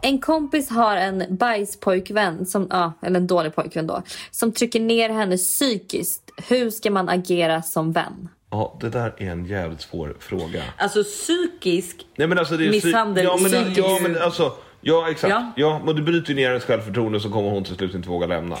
[0.01, 5.09] En kompis har en bajspojkvän, som, ja, eller en dålig pojkvän då, som trycker ner
[5.09, 6.21] henne psykiskt.
[6.47, 8.29] Hur ska man agera som vän?
[8.51, 10.63] Ja, det där är en jävligt svår fråga.
[10.77, 12.05] Alltså psykisk...
[12.17, 14.53] Nej men alltså det är psy- Misshandel, ja, men, psykisk- ja men alltså,
[14.87, 15.29] ja exakt.
[15.31, 15.51] Ja.
[15.55, 15.81] Ja.
[15.85, 18.57] men du bryter ju ner hennes självförtroende så kommer hon till slut inte våga lämna.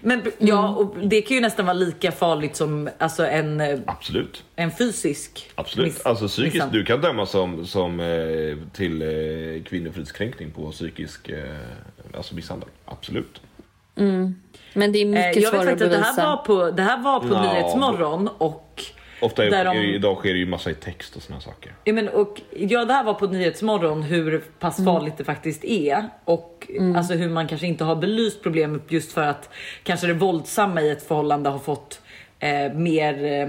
[0.00, 4.44] Men ja, och det kan ju nästan vara lika farligt som alltså, en, eh, Absolut.
[4.56, 5.86] en fysisk Absolut.
[5.94, 6.78] miss- Alltså psykiskt, misshandel.
[6.80, 11.44] du kan dömas som, som eh, till eh, kvinnofridskränkning på psykisk eh,
[12.16, 12.68] alltså misshandel.
[12.84, 13.40] Absolut.
[14.74, 16.26] Men det är Eh, mycket jag vet svårare att faktiskt att det här bevisa.
[16.26, 17.42] var på, det här var på Ja.
[17.42, 18.82] Nyhetsmorgon och
[19.20, 21.72] Ofta är, Där de- idag sker det ju massa i text och såna saker.
[21.84, 26.04] Ja, men, och, ja, det här var på Nyhetsmorgon hur pass farligt det faktiskt är
[26.24, 29.50] och alltså hur man kanske inte har belyst problemet just för att
[29.82, 32.00] kanske det våldsamma i ett förhållande har fått
[32.38, 33.48] eh, mer eh,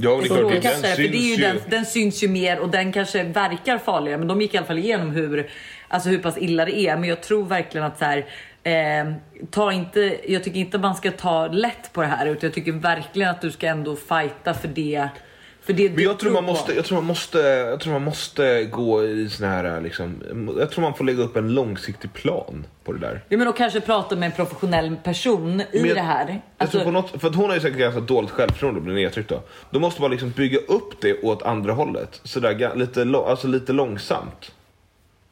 [0.00, 0.94] Ja, och det är klart, den strålkastare.
[0.94, 1.62] För det är ju syns den, ju.
[1.70, 4.18] den syns ju mer och den kanske verkar farligare.
[4.18, 5.50] Men de gick i alla fall igenom hur,
[5.88, 6.96] alltså hur pass illa det är.
[6.96, 8.24] Men jag tror verkligen att så här,
[8.68, 9.12] eh,
[9.50, 12.72] ta inte, jag tycker inte man ska ta lätt på det här utan jag tycker
[12.72, 15.08] verkligen att du ska ändå fighta för det.
[15.68, 18.04] För det Men du jag tror, man måste, jag, tror man måste, jag tror man
[18.04, 20.22] måste gå i sån här liksom,
[20.58, 23.24] Jag tror man får lägga upp en långsiktig plan på det där.
[23.28, 26.42] Ja, men och kanske prata med en professionell person i Men det här.
[26.58, 29.42] Alltså, på något, för hon har ju säkert ganska dåligt självförtroende och blir nedtryckt då.
[29.70, 32.20] Då måste man liksom bygga upp det åt andra hållet.
[32.24, 34.52] Sådär lite, alltså lite långsamt.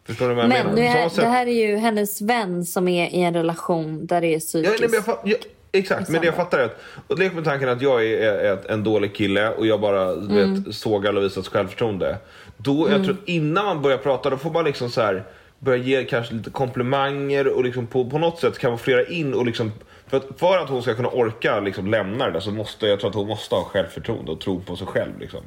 [0.06, 1.04] Förstår du vad jag Men menar?
[1.04, 4.26] är, sätt- det här är ju hennes vän som är i en relation där det
[4.26, 4.80] är Ja, psykiskt.
[4.80, 5.36] nej, men jag, fatt- ja,
[5.72, 6.76] exakt, men det jag fattar är att...
[7.08, 10.02] Och lek med tanken att jag är, är ett- en dålig kille och jag bara
[10.12, 10.64] Mm.
[10.64, 12.16] vet, sågar Lovisas självförtroende.
[12.56, 15.24] Då, jag tror innan man börjar prata, då får man liksom så här
[15.58, 19.34] börja ge kanske lite komplimanger och liksom på, på något sätt kan man flera in
[19.34, 19.72] och liksom
[20.08, 23.00] för att, för att hon ska kunna orka liksom lämna det där så måste jag
[23.00, 25.12] tror att hon måste ha självförtroende och tro på sig själv.
[25.20, 25.40] Liksom.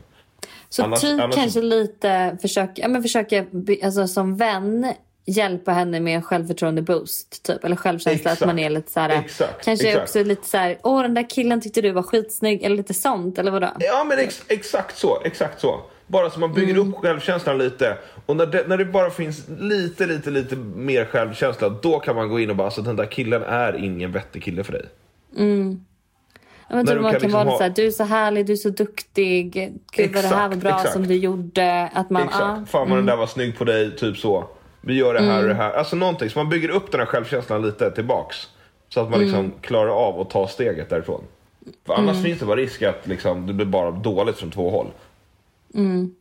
[0.70, 3.46] Så Annars- typ annars- kanske lite försöka, ja, men försöka
[3.84, 4.94] alltså, som vän
[5.26, 8.42] hjälpa henne med en självförtroende boost typ eller självkänsla Exakt.
[8.42, 10.04] att man är lite så här Exakt, kanske exakt.
[10.04, 13.38] också lite så här åh den där killen tyckte du var skitsnygg eller lite sånt
[13.40, 13.70] eller vadå?
[13.80, 15.82] Ja men ex, exakt så, exakt så.
[16.08, 16.90] Bara så man bygger Mm.
[16.94, 17.98] upp självkänslan lite.
[18.26, 22.30] Och när det, när det bara finns lite, lite, lite mer självkänsla, då kan man
[22.30, 24.86] gå in och bara, alltså den där killen är ingen vettig kille för dig.
[25.36, 25.44] Ja,
[26.70, 28.52] men När du man kan liksom vara ha- så här, du är så härlig, du
[28.54, 29.54] är så duktig,
[29.92, 30.94] gud vad det här var bra exakt.
[30.94, 31.90] som du gjorde.
[31.94, 32.42] Att man, Exakt.
[32.44, 32.66] ah, Mm.
[32.66, 34.48] Fan vad den där var snygg på dig, typ så.
[34.82, 35.72] Vi gör det här och det här.
[35.74, 38.38] Alltså någonting, så man bygger upp den här självkänslan lite tillbaks.
[38.90, 39.52] Så att man liksom Mm.
[39.62, 41.24] klarar av att ta steget därifrån.
[41.86, 44.88] För annars finns det bara risk att liksom, det blir bara dåligt från två håll.
[45.76, 46.16] Mm.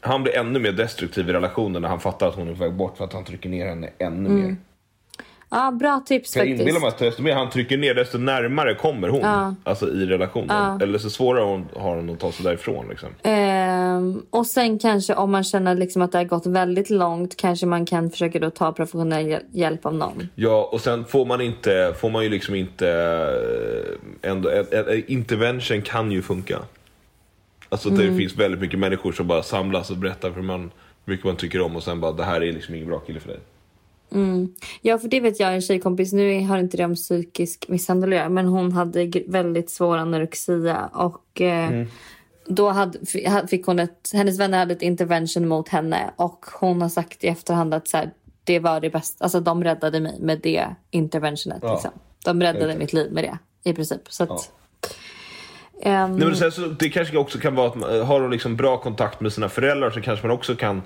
[0.00, 2.72] Han blir ännu mer destruktiv i relationen när han fattar att hon är på väg
[2.74, 4.56] bort för att han trycker ner henne ännu mer.
[5.52, 6.60] Ja, bra tips Jag faktiskt.
[6.60, 9.20] inbillar mig att desto mer han trycker ner desto närmare kommer hon.
[9.20, 9.54] Ja.
[9.64, 10.80] Alltså i relationen.
[10.82, 12.88] Eller så svårare hon har hon att ta sig därifrån.
[12.88, 13.08] Liksom.
[13.22, 17.66] Ehm, och sen kanske om man känner liksom att det har gått väldigt långt kanske
[17.66, 20.28] man kan försöka då ta professionell hjäl- hjälp av någon.
[20.34, 22.88] Ja, och sen får man inte, får man ju liksom inte,
[24.22, 24.50] eh, ändå,
[25.06, 26.58] intervention kan ju funka.
[27.68, 28.00] Alltså Mm.
[28.10, 30.60] det finns väldigt mycket människor som bara samlas och berättar för man,
[31.04, 33.20] hur mycket man tycker om och sen bara det här är liksom ingen bra kille
[33.20, 33.38] för dig.
[34.80, 38.18] Ja, för det vet jag en tjejkompis, nu har inte det om psykisk misshandel att
[38.18, 41.86] göra, men hon hade väldigt svår anorexia och eh,
[42.46, 42.98] då hade,
[43.48, 47.26] fick hon ett, hennes vänner hade ett intervention mot henne och hon har sagt i
[47.26, 48.10] efterhand att så här,
[48.44, 51.58] det var det bästa, alltså de räddade mig med det interventionet.
[51.62, 51.72] Ja.
[51.72, 51.90] Liksom.
[52.24, 53.38] De räddade mitt liv med det
[53.70, 54.00] i princip.
[54.08, 54.52] Så att,
[55.82, 55.90] Ja.
[55.90, 58.56] ehm, Nej, men sen så, det kanske också kan vara att man, har de liksom
[58.56, 60.82] bra kontakt med sina föräldrar så kanske man också kan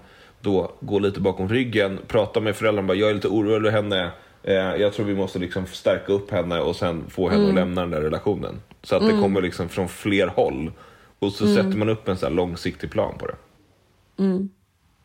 [0.46, 4.10] då gå lite bakom ryggen, prata med föräldrarna, bara jag är lite orolig över henne.
[4.42, 7.80] Eh, jag tror vi måste liksom stärka upp henne och sen få henne att lämna
[7.80, 8.60] den där relationen.
[8.82, 10.72] Så att det kommer liksom från fler håll.
[11.18, 13.34] Och så sätter man upp en så långsiktig plan på det.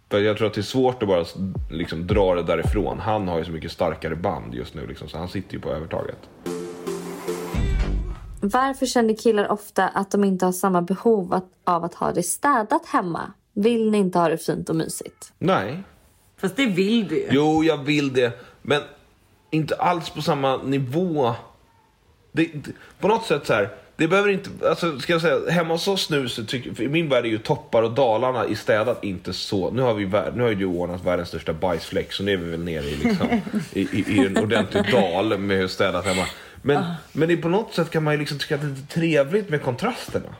[0.09, 1.25] För jag tror att det är svårt att bara
[1.71, 2.99] liksom dra det därifrån.
[2.99, 5.69] Han har ju så mycket starkare band just nu liksom, så han sitter ju på
[5.69, 6.17] övertaget.
[8.41, 12.85] Varför känner killar ofta att de inte har samma behov av att ha det städat
[12.85, 13.33] hemma?
[13.61, 15.33] Vill ni inte ha det fint och mysigt?
[15.39, 15.83] Nej,
[16.41, 17.27] Fast det vill du ju.
[17.31, 18.39] Jo, jag vill det.
[18.61, 18.81] Men
[19.49, 21.35] inte alls på samma nivå.
[22.31, 23.69] Det, det, på något sätt så här.
[23.95, 26.89] Det behöver inte, alltså ska jag säga, hemma hos oss nu så tycker, för i
[26.89, 29.71] min värld är ju toppar och dalarna i städat inte så.
[29.71, 32.51] Nu har vi nu har ju du ordnat världens största bajsfläck så nu är vi
[32.51, 33.27] väl nere i liksom,
[33.73, 36.25] i, i, i en ordentlig dal med hur städat hemma.
[36.61, 38.93] Men, men det, på något sätt kan man ju liksom tycka att det är lite
[38.93, 40.35] trevligt med kontrasterna.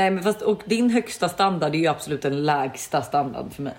[0.00, 3.74] Nej men fast och din högsta standard är ju absolut den lägsta standard för mig.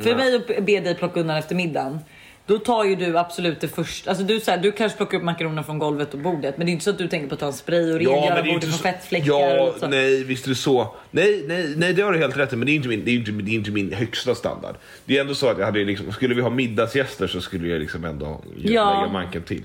[0.00, 1.98] För mig att be dig plocka undan efter middagen.
[2.46, 4.10] Då tar ju du absolut det första.
[4.10, 6.56] Alltså du, så här, du kanske plockar upp makaronerna från golvet och bordet.
[6.58, 8.38] Men det är inte så att du tänker på att ta en spray och rengöra
[8.38, 9.26] är bordet från fettfläckar.
[9.26, 9.86] Ja, och så.
[9.88, 10.94] nej, visst är det så.
[11.10, 13.10] Nej, nej, nej, det har du helt rätt i, men det är inte min, det
[13.10, 14.76] är inte, det är inte min högsta standard.
[15.04, 17.80] Det är ändå så att jag hade liksom, skulle vi ha middagsgäster så skulle jag
[17.80, 19.00] liksom ändå Ja.
[19.00, 19.62] lägga manken till.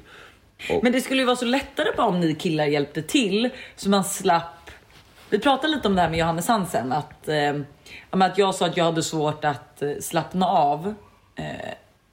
[0.83, 4.03] Men det skulle ju vara så lättare bara om ni killar hjälpte till så man
[4.03, 4.62] slapp.
[5.33, 7.53] Vi pratade lite om det här med Johannes Hansen att, eh,
[8.09, 10.93] att jag sa att jag hade svårt att eh, slappna av.
[11.35, 11.45] Eh,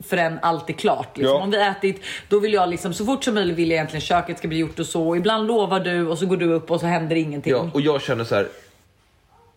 [0.04, 1.16] förrän allt är klart.
[1.16, 1.36] Liksom.
[1.36, 1.42] Ja.
[1.42, 4.38] Om vi ätit, då vill jag liksom så fort som möjligt vill jag egentligen köket
[4.38, 5.16] ska bli gjort och så.
[5.16, 7.52] Ibland lovar du och så går du upp och så händer ingenting.
[7.52, 8.48] Ja, och jag känner så här.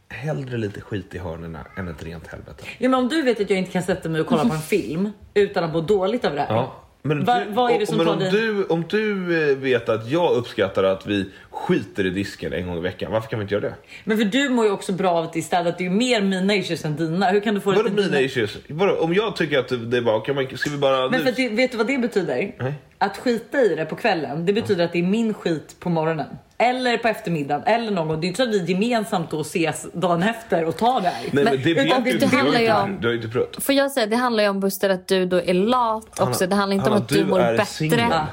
[0.10, 2.64] Hellre lite skit i hörnerna än ett rent helvete.
[2.78, 4.62] Ja, men om du vet att jag inte kan sätta mig och kolla på en
[4.70, 6.56] film utan att må dåligt av det här.
[6.56, 6.83] Ja.
[7.06, 9.58] Men, Va- du, vad är det som men tar om, dig- du, om du eh,
[9.58, 13.40] vet att jag uppskattar att vi skiter i disken en gång i veckan, varför kan
[13.40, 13.76] vi inte göra det?
[14.04, 15.78] Men för du mår ju också bra av att det är städat.
[15.78, 17.30] Det är ju mer mina issues än dina.
[17.30, 18.22] Hur kan du få det Vadå till mina dina?
[18.22, 18.58] issues?
[18.68, 21.02] Vadå, om jag tycker att det är bara, kan man, ska vi bara...
[21.10, 22.56] Men nu- för att det, vet du vad det betyder?
[22.60, 22.74] Nej.
[22.98, 26.28] Att skita i det på kvällen, det betyder att det är min skit på morgonen.
[26.64, 28.22] Eller på eftermiddagen, eller någon gång.
[28.22, 31.24] Det är inte så att vi gemensamt då ses dagen efter och tar det här.
[31.32, 33.64] Nej men, det utan det- det handlar ju om- Du har inte prövat.
[33.64, 36.48] Får jag säga, det handlar ju om Buster att du då är lat Hanna, också.
[36.48, 37.86] Det handlar inte Hanna, om att du du mår bättre.
[38.02, 38.28] Ja.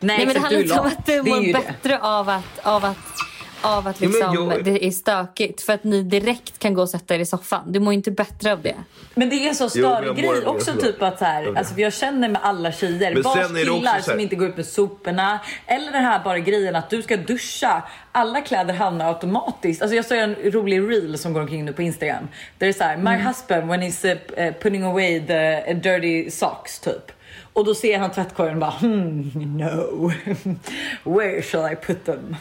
[0.00, 1.52] Nej, Nej men det handlar inte om att du Det mår det.
[1.52, 2.96] bättre av att, av att,
[3.64, 5.62] av att liksom jag- det är stökigt.
[5.62, 7.72] För att ni direkt kan gå och sätta er i soffan.
[7.72, 8.74] Du mår inte bättre av det.
[9.14, 11.18] Men det är en så Jo, men störig jag grej mår- också jag- typ att
[11.18, 14.56] så här, jag- alltså jag känner med alla tjejer, vars killar som inte går ut
[14.56, 17.82] med soporna eller den här bara grejen att du ska duscha.
[18.12, 19.82] Alla kläder hamnar automatiskt.
[19.82, 22.28] Alltså jag såg en rolig reel som går omkring nu på Instagram.
[22.58, 24.14] Där det är så här, my husband when he's
[24.48, 27.12] uh, putting away the uh, dirty socks typ.
[27.52, 30.12] Och då ser han tvättkorgen och bara hmm, no.
[31.18, 32.36] Where shall I put them?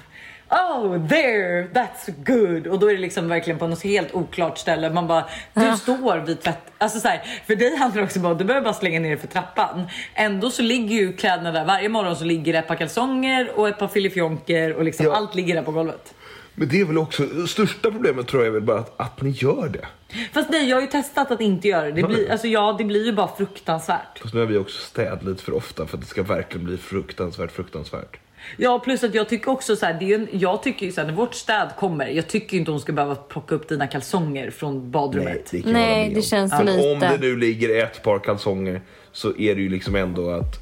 [0.53, 2.67] Oh there, that's good.
[2.67, 4.89] Och då är det liksom verkligen på något helt oklart ställe.
[4.89, 6.57] Man bara, du står vid tvätt...
[6.77, 9.17] Alltså så här, för dig handlar det också bara du behöver bara slänga ner det
[9.17, 9.87] för trappan.
[10.13, 11.65] Ändå så ligger ju kläderna där.
[11.65, 15.15] Varje morgon så ligger det ett par kalsonger och ett par filifjonker och liksom Ja.
[15.15, 16.13] allt ligger där på golvet.
[16.55, 19.29] Men det är väl också, största problemet tror jag är väl bara att, att ni
[19.29, 19.85] gör det.
[20.33, 21.91] Fast nej, jag har ju testat att inte göra det.
[21.91, 24.19] det blir, alltså, ja, det blir ju bara fruktansvärt.
[24.21, 26.77] Fast nu har vi också städ lite för ofta för att det ska verkligen bli
[26.77, 28.19] fruktansvärt, fruktansvärt.
[28.57, 31.01] Ja, plus att jag tycker också så här, det är en, jag tycker ju så
[31.01, 34.51] här, när vårt städ kommer, jag tycker inte hon ska behöva plocka upp dina kalsonger
[34.51, 35.51] från badrummet.
[35.51, 36.21] det Nej, hålla med det om.
[36.21, 39.95] känns Men lite- Om det nu ligger ett par kalsonger så är det ju liksom
[39.95, 40.55] ändå att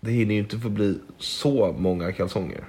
[0.00, 2.64] det hinner ju inte få bli så många kalsonger.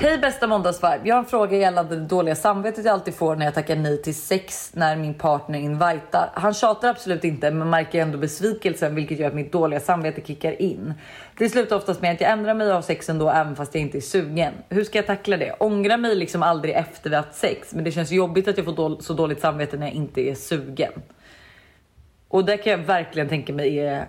[0.00, 1.00] Hej bästa måndagsvibe.
[1.04, 4.02] Jag har en fråga gällande det dåliga samvetet jag alltid får när jag tackar nej
[4.02, 6.30] till sex när min partner invitar.
[6.34, 10.62] Han tjatar absolut inte men märker ändå besvikelsen vilket gör att mitt dåliga samvete kickar
[10.62, 10.94] in.
[11.38, 13.98] Det slutar oftast med att jag ändrar mig av sex ändå även fast jag inte
[13.98, 14.52] är sugen.
[14.68, 15.52] Hur ska jag tackla det?
[15.60, 18.72] Ångra mig liksom aldrig efter vi haft sex men det känns jobbigt att jag får
[18.76, 20.92] då- så dåligt samvete när jag inte är sugen.
[22.28, 24.06] Och det kan jag verkligen tänka mig är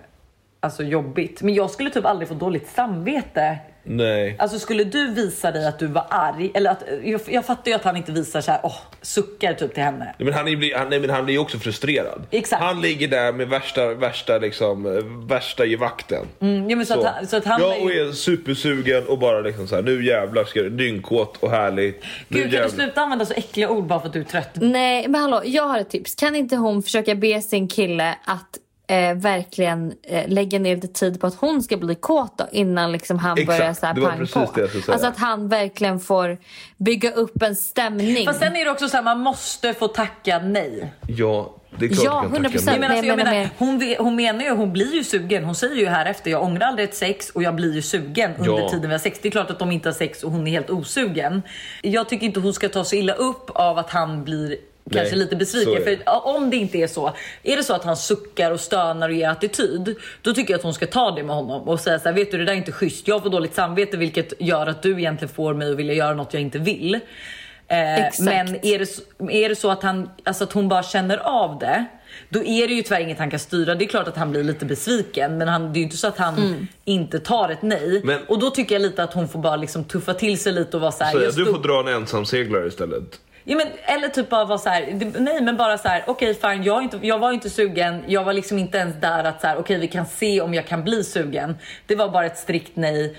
[0.60, 1.42] alltså jobbigt.
[1.42, 4.36] Men jag skulle typ aldrig få dåligt samvete Nej.
[4.38, 7.74] Alltså skulle du visa dig att du var arg, eller att, jag, jag fattar ju
[7.74, 10.04] att han inte visar så här, åh, suckar typ till henne.
[10.04, 12.22] Nej, Men han, är, bli- han, nej, men han blir ju också frustrerad.
[12.30, 12.62] Exakt.
[12.62, 14.82] Han ligger där med värsta, värsta, liksom,
[15.28, 16.26] värsta i vakten.
[16.40, 19.06] Mm, ja, men så, Att han, så att han jag är och ju, är supersugen
[19.06, 22.04] och bara liksom så här, nu jävlar ska det dyngkåt och härligt.
[22.28, 24.50] Nu Gud kan du sluta använda så äckliga ord bara för att du är trött?
[24.54, 26.14] Nej, men hallå, jag har ett tips.
[26.14, 28.58] Kan inte hon försöka be sin kille att
[28.90, 32.92] eh, verkligen eh, lägga ner lite tid på att hon ska bli kåt då, innan
[32.92, 34.50] liksom han Exakt, börjar så här det var pang precis på.
[34.54, 34.92] det jag skulle säga.
[34.92, 36.38] Alltså att han verkligen får
[36.76, 38.26] bygga upp en stämning.
[38.26, 40.92] Fast sen är det också så här, man måste få tacka nej.
[41.08, 42.62] Ja, det är klart Ja, du kan tacka 100%.
[42.66, 42.78] nej.
[42.78, 45.44] Nej, men alltså, jag menar hon, hon menar ju, hon blir ju sugen.
[45.44, 48.30] Hon säger ju här efter, jag ångrar aldrig ett sex och jag blir ju sugen
[48.38, 48.68] under Ja.
[48.68, 49.18] tiden vi har sex.
[49.22, 51.42] Det är klart att de inte har sex och hon är helt osugen.
[51.82, 54.56] Jag tycker inte hon ska ta så illa upp av att han blir
[54.92, 55.84] kanske Nej, lite besviken.
[55.84, 57.12] För om det inte är så,
[57.42, 60.64] är det så att han suckar och stönar och ger attityd, då tycker jag att
[60.64, 62.56] hon ska ta det med honom och säga så här, vet du det där är
[62.56, 63.08] inte schysst.
[63.08, 66.34] Jag får dåligt samvete vilket gör att du egentligen får mig att vilja göra något
[66.34, 66.94] jag inte vill.
[66.94, 71.16] Eh, men är det, så- är det så att, han, alltså att hon bara känner
[71.16, 71.84] av det,
[72.28, 73.74] då är det ju tyvärr inget han kan styra.
[73.74, 76.06] Det är klart att han blir lite besviken, men han, det är ju inte så
[76.06, 76.66] att han Mm.
[76.84, 78.00] inte tar ett nej.
[78.04, 80.76] Men- och då tycker jag lite att hon får bara liksom tuffa till sig lite
[80.76, 81.12] och vara så här.
[81.12, 83.20] Så, jag du får dra en ensam seglare istället.
[83.44, 86.34] Ja, men, eller typ bara vara så här, det- nej men bara så här, okej
[86.34, 89.46] fine, jag, inte, jag var inte sugen, jag var liksom inte ens där att så
[89.46, 91.56] här, okej vi kan se om jag kan bli sugen.
[91.86, 93.16] Det var bara ett strikt nej.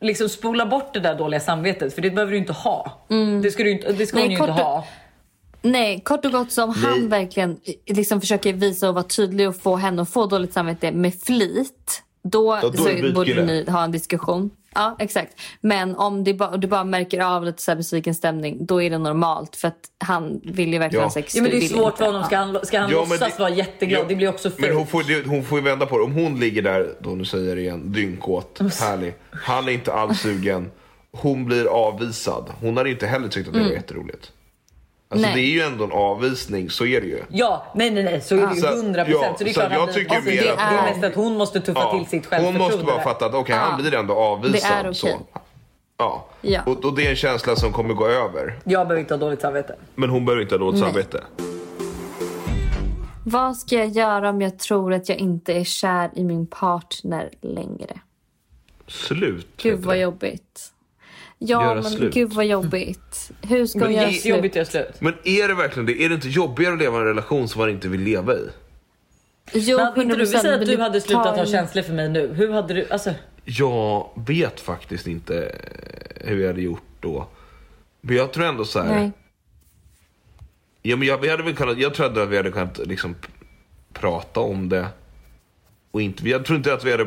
[0.00, 2.98] Liksom spola bort det där dåliga samvetet för det behöver du inte ha.
[3.42, 4.84] Det ska, du inte, det ska Nej, hon ju inte ha.
[5.62, 9.76] Nej, kort och gott som han verkligen liksom försöker visa och vara tydlig och få
[9.76, 12.02] henne att få dåligt samvete med flit.
[12.28, 14.50] Då, då så borde ni ha en diskussion.
[14.74, 15.40] Ja, exakt.
[15.60, 18.90] Men om det ba, du bara märker av lite så här besviken stämning, då är
[18.90, 19.56] det normalt.
[19.56, 21.06] För att han vill ju verkligen Ja.
[21.06, 21.34] ha sex.
[21.34, 21.96] Ja, men det är du svårt inte.
[21.96, 22.24] för honom.
[22.24, 24.00] Ska han, ska han Ja, låtsas det- vara jätteglad?
[24.02, 25.06] Ja, det blir också Men hon fult.
[25.06, 26.04] får, det- hon får ju vända på det.
[26.04, 29.14] Om hon ligger där, då nu säger det igen, dyngkåt, härlig.
[29.30, 30.70] Han är inte alls sugen.
[31.12, 32.50] Hon blir avvisad.
[32.60, 34.32] Hon hade inte heller tyckt att det var jätteroligt.
[35.14, 35.34] Alltså Nej.
[35.36, 37.22] det är ju ändå en avvisning, så är det ju.
[37.28, 39.38] Ja, nej nej nej så är det ju Så- 100 ja, procent.
[39.38, 41.14] så det är så klart jag han blir- tycker alltså, det att- är mest att
[41.14, 42.58] hon måste tuffa till sitt hon självförtroende.
[42.58, 43.82] måste bara fatta att okej, han Ja.
[43.82, 44.70] blir ändå avvisad.
[44.70, 44.94] Det är okej.
[44.94, 45.08] så.
[45.98, 46.26] Ja.
[46.40, 46.60] Ja.
[46.66, 48.58] Och, och det är en känsla som kommer gå över.
[48.64, 49.76] Jag behöver inte ha dåligt samvete.
[49.94, 50.90] Men hon behöver inte ha dåligt Nej.
[50.90, 51.20] samvete.
[53.26, 57.30] Vad ska jag göra om jag tror att jag inte är kär i min partner
[57.40, 58.00] längre?
[58.88, 59.46] Slut.
[59.56, 60.00] Gud vad det.
[60.00, 60.72] jobbigt.
[61.46, 62.14] Ja, Göra men slut.
[62.14, 63.30] gud vad jobbigt.
[63.42, 64.54] Hur ska Men hon göra slut?
[64.56, 65.00] Göra slut.
[65.00, 66.04] Men är det verkligen det?
[66.04, 68.48] Är det inte jobbigare att leva i en relation som man inte vill leva i?
[69.52, 71.46] Jo, Men hade inte du, vi 100%, säger att du hade slutat tar ha en-
[71.46, 72.34] känslor för mig nu.
[72.34, 73.14] Hur hade du, alltså.
[73.44, 75.54] Jag vet faktiskt inte
[76.20, 77.26] hur jag hade gjort då.
[78.00, 78.94] Men jag tror ändå så här.
[78.94, 79.12] Nej.
[80.82, 83.14] Ja, men jag, vi hade väl kunnat, jag tror att vi hade kunnat liksom
[83.92, 84.86] prata om det.
[85.94, 87.04] Och inte, jag tror inte att vi hade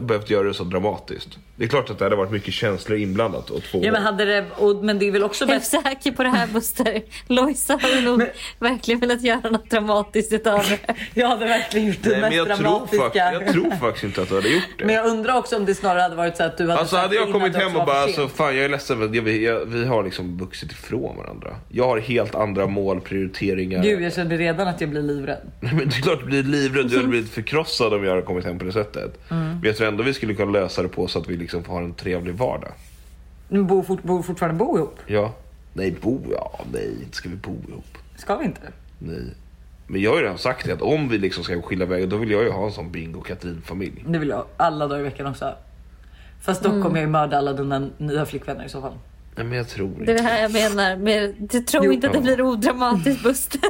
[0.00, 1.38] behövt göra det så dramatiskt.
[1.56, 4.24] Det är klart att det hade varit mycket känslor inblandat åt två Ja men hade
[4.24, 5.70] det, och, men det är väl också Är du bäst.
[5.70, 7.02] säker på det här Buster?
[7.26, 8.22] Lojsa hade nog
[8.58, 10.94] verkligen velat göra något dramatiskt utav det.
[11.14, 13.04] Jag hade verkligen gjort det Nej, men mest jag tror, dramatiska.
[13.04, 14.84] fakt, jag tror faktiskt inte att du hade gjort det.
[14.84, 17.14] Men jag undrar också om det snarare hade varit så att du hade Alltså hade
[17.14, 19.84] jag kommit hem och bara alltså, fan jag är ledsen men jag, vi, jag, vi
[19.84, 21.56] har liksom vuxit ifrån varandra.
[21.68, 23.82] Jag har helt andra mål, prioriteringar.
[23.82, 25.50] Gud jag känner redan att jag blir livrädd.
[25.60, 28.26] Nej, men det är klart du blir livrädd, du hade blivit förkrossad om jag hade
[28.26, 29.30] kommit hem på det sättet.
[29.30, 29.44] Mm.
[29.44, 31.82] Men jag tror ändå vi skulle kunna lösa det på så att vi liksom har
[31.82, 32.72] en trevlig vardag.
[33.48, 34.98] Men bor, fort, bor fortfarande bo ihop?
[35.06, 35.32] Ja.
[35.72, 37.98] Nej, bo, ja, nej, inte ska vi bo ihop.
[38.16, 38.60] Ska vi inte?
[38.98, 39.34] Nej.
[39.86, 42.16] Men jag har ju redan sagt det att om vi liksom ska skilja vägar då
[42.16, 44.04] vill jag ju ha en sån Bingo Katrin-familj.
[44.06, 45.54] Det vill jag alla dagar i veckan också.
[46.40, 48.92] Fast då kommer jag ju mörda alla dina nya flickvänner i så fall.
[49.36, 50.12] Nej men jag tror Det är inte.
[50.12, 50.96] det här jag menar.
[50.96, 51.92] Med, jag tror Jo.
[51.92, 53.60] inte att det blir odramatiskt Buster.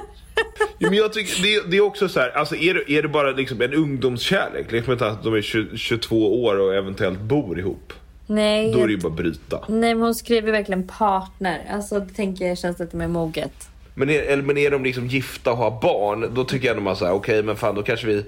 [0.78, 3.08] Jo, men jag tycker, det, det är också så här, alltså är det, är det
[3.08, 4.72] bara liksom en ungdomskärlek?
[4.72, 7.92] Liksom inte att de är 20, 22 år och eventuellt bor ihop.
[8.26, 9.60] Nej, Då är det ju bara att bryta.
[9.68, 11.60] nej men hon skrev ju verkligen partner.
[11.72, 13.52] Alltså det tänker jag känns lite mer moget.
[13.94, 16.82] Men är, eller, men är de liksom gifta och har barn, då tycker jag att
[16.82, 18.24] man säger okej men fan då kanske vi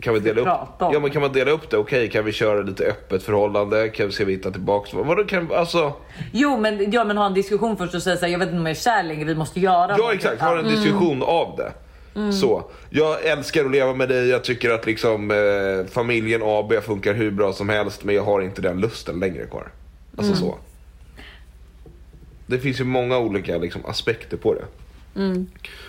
[0.00, 0.46] kan vi dela upp,
[0.78, 1.76] ja, men kan man dela upp det?
[1.76, 3.88] Okej, kan vi köra lite öppet förhållande?
[3.88, 4.94] Kan vi se vi hitta tillbaks?
[4.94, 5.92] Vadå kan, alltså,
[6.32, 8.66] Jo men, ja, men ha en diskussion först och säga såhär, jag vet inte om
[8.66, 10.72] jag är kär längre, vi måste göra ja exakt, ha en Mm.
[10.72, 11.72] diskussion av det.
[12.32, 17.14] Så, jag älskar att leva med dig, jag tycker att liksom eh, familjen AB funkar
[17.14, 19.68] hur bra som helst men jag har inte den lusten längre kvar.
[20.16, 20.40] Alltså Mm.
[20.44, 20.58] så.
[22.46, 24.64] Det finns ju många olika liksom, aspekter på det.
[25.20, 25.46] Mm.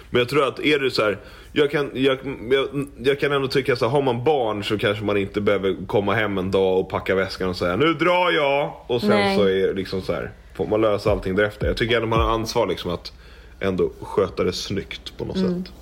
[0.10, 1.18] Men jag tror att är det så här,
[1.58, 2.18] jag kan, jag,
[2.52, 5.76] jag, jag kan ändå tycka så här, har man barn så kanske man inte behöver
[5.88, 9.38] komma hem en dag och packa väskan och säga nu drar jag och sen Nej.
[9.38, 11.68] så är det liksom så här, får man lösa allting därefter.
[11.68, 13.12] Jag tycker ändå man har ansvar liksom att
[13.60, 15.64] ändå sköta det snyggt på något Mm.
[15.66, 15.74] sätt.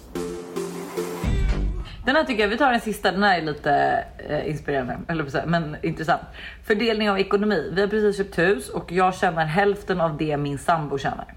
[2.06, 5.46] Den här tycker jag, vi tar den sista, den här är lite eh, inspirerande, eller
[5.46, 6.22] men intressant.
[6.64, 7.72] Fördelning av ekonomi.
[7.76, 11.34] Vi har precis köpt hus och jag tjänar hälften av det min sambo tjänar.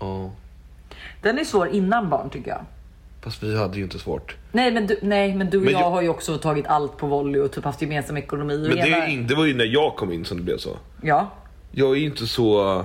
[0.00, 0.30] Ja.
[1.22, 2.64] Den är svår innan barn tycker jag.
[3.22, 4.36] Fast vi hade ju inte svårt.
[4.52, 6.96] Nej men du, nej, men du och Men jag, jag- har ju också tagit allt
[6.96, 8.54] på volley och typ haft gemensam ekonomi.
[8.54, 10.56] Och Men det, är in, det var ju när jag kom in som det blev
[10.58, 10.76] så.
[11.02, 11.30] Ja,
[11.72, 12.84] Jag är ju inte så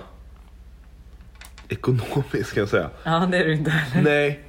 [1.70, 2.90] ekonomisk kan jag säga.
[3.04, 4.10] ja det är du inte heller.
[4.12, 4.40] Nej.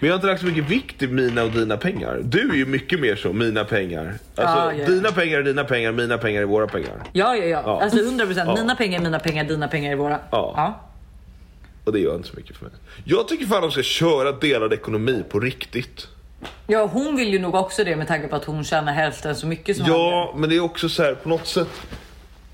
[0.00, 2.20] Men jag har inte lagt så mycket vikt i mina och dina pengar.
[2.24, 4.06] Du är ju mycket mer så, mina pengar.
[4.06, 4.86] Alltså, Ja, ja, ja.
[4.86, 6.90] dina pengar är dina pengar, mina pengar är våra pengar.
[7.12, 7.62] Ja, ja, ja.
[7.66, 7.82] Ja.
[7.82, 8.42] Alltså 100%.
[8.46, 8.54] Ja.
[8.54, 10.18] Mina pengar är mina pengar, dina pengar är våra.
[10.30, 10.80] Ja.
[11.84, 12.74] Och det gör inte så mycket för mig.
[13.04, 16.08] Jag tycker fan de ska köra delad ekonomi på riktigt.
[16.66, 19.46] Ja, hon vill ju nog också det med tanke på att hon tjänar hälften så
[19.46, 20.10] mycket som han gör.
[20.10, 21.68] Ja, men det är också så här på något sätt.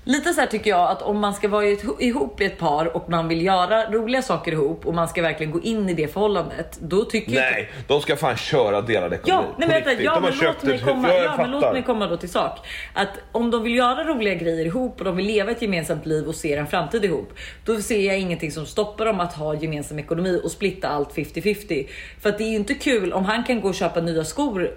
[0.09, 1.65] Lite så här tycker jag att om man ska vara
[1.99, 5.51] ihop i ett par och man vill göra roliga saker ihop och man ska verkligen
[5.51, 6.77] gå in i det förhållandet.
[6.81, 9.45] Då tycker jag Nej, de ska fan köra delad ekonomi.
[9.49, 11.07] Ja, nej, men, vänta, ja, men, låt mig komma.
[11.07, 12.67] Ja, jag men låt mig komma då till sak.
[12.93, 16.27] Att om de vill göra roliga grejer ihop och de vill leva ett gemensamt liv
[16.27, 17.33] och ser en framtid ihop.
[17.65, 21.87] Då ser jag ingenting som stoppar dem att ha gemensam ekonomi och splitta allt 50-50.
[22.21, 24.71] För att det är ju inte kul om han kan gå och köpa nya skor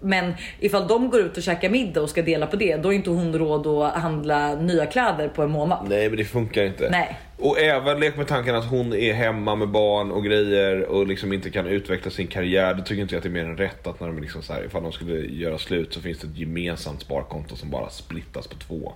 [0.00, 2.92] men ifall de går ut och käkar middag och ska dela på det, då är
[2.92, 5.86] inte hon råd att handla nya kläder på en månad.
[5.88, 6.88] Nej, men det funkar inte.
[6.90, 7.18] Nej.
[7.38, 11.32] Och även lek med tanken att hon är hemma med barn och grejer och liksom
[11.32, 12.74] inte kan utveckla sin karriär.
[12.74, 14.52] Då tycker inte jag att det är mer än rätt att när de liksom så
[14.52, 18.46] här, ifall de skulle göra slut så finns det ett gemensamt sparkonto som bara splittas
[18.46, 18.92] på två.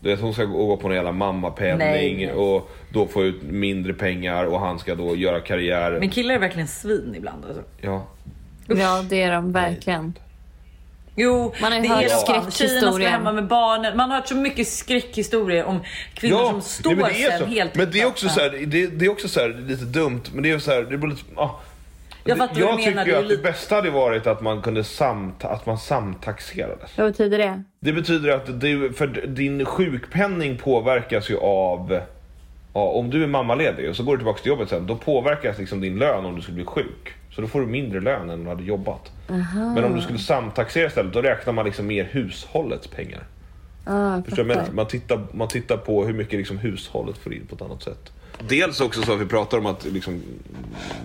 [0.00, 3.94] Det är att hon ska gå på en jävla mammapenning och då få ut mindre
[3.94, 5.96] pengar och han ska då göra karriär.
[6.00, 7.62] Men killar är verkligen svin ibland alltså.
[7.80, 8.06] Ja.
[8.68, 10.14] Ja, det är de verkligen.
[11.16, 12.50] Jo, Man har det hört är.
[12.50, 13.96] Tjejerna ska hemma med barnen.
[13.96, 15.80] Man har hört så mycket skräckhistorier om
[16.14, 17.44] kvinnor som står nej, men det är så.
[17.44, 20.22] helt Men det är också så här, det, det är också så här, lite dumt,
[20.32, 21.60] men det är så här, det blir lite, ah.
[22.24, 25.44] Jag jag du tycker menar, ju att det bästa hade varit att man kunde samt,
[25.44, 26.90] att man samtaxerades.
[26.98, 27.62] Vad betyder det?
[27.80, 32.00] Det betyder att du, för din sjukpenning påverkas ju av,
[32.74, 35.58] ja, om du är mammaledig och så går du tillbaka till jobbet sen, då påverkas
[35.58, 37.14] liksom din lön om du skulle bli sjuk.
[37.38, 39.12] Så då får du mindre lön än om du hade jobbat.
[39.54, 43.22] Men om du skulle samtaxera istället, då räknar man liksom mer hushållets pengar.
[43.84, 44.72] Ah, fattar.
[44.72, 48.12] Man tittar, man tittar på hur mycket liksom hushållet får in på ett annat sätt.
[48.48, 50.22] dels också så att vi pratar om att liksom,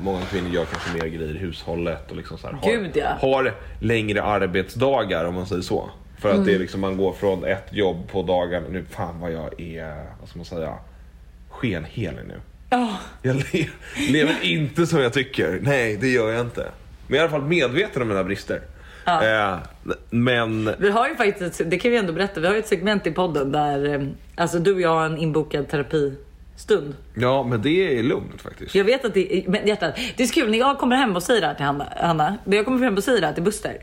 [0.03, 3.07] många kvinnor gör kanske mer grejer i hushållet och liksom så här, har, Gud, ja.
[3.19, 5.89] har längre arbetsdagar om man säger så.
[6.19, 6.47] För att Mm.
[6.47, 10.05] det är liksom, man går från ett jobb på dagen, nu fan vad jag är,
[10.19, 10.73] vad ska man säga,
[11.49, 12.35] skenhelig nu.
[12.73, 12.97] Ja.
[13.21, 13.67] Jag le
[14.09, 15.59] lever inte som jag tycker.
[15.61, 16.71] Nej, det gör jag inte.
[17.07, 18.61] Men jag är i alla fall medveten om mina brister.
[19.05, 19.57] Eh,
[20.09, 23.07] men Vi har ju faktiskt, det kan vi ändå berätta, vi har ju ett segment
[23.07, 24.01] i podden där eh,
[24.35, 26.95] alltså du och jag har en inbokad terapistund.
[27.15, 28.75] ja, men det är lugnt faktiskt.
[28.75, 31.15] Jag vet att det är, men hjärtat, det är så kul när jag kommer hem
[31.15, 33.33] och säger det här till Hanna, Hanna när jag kommer hem och säger det här
[33.33, 33.77] till Buster.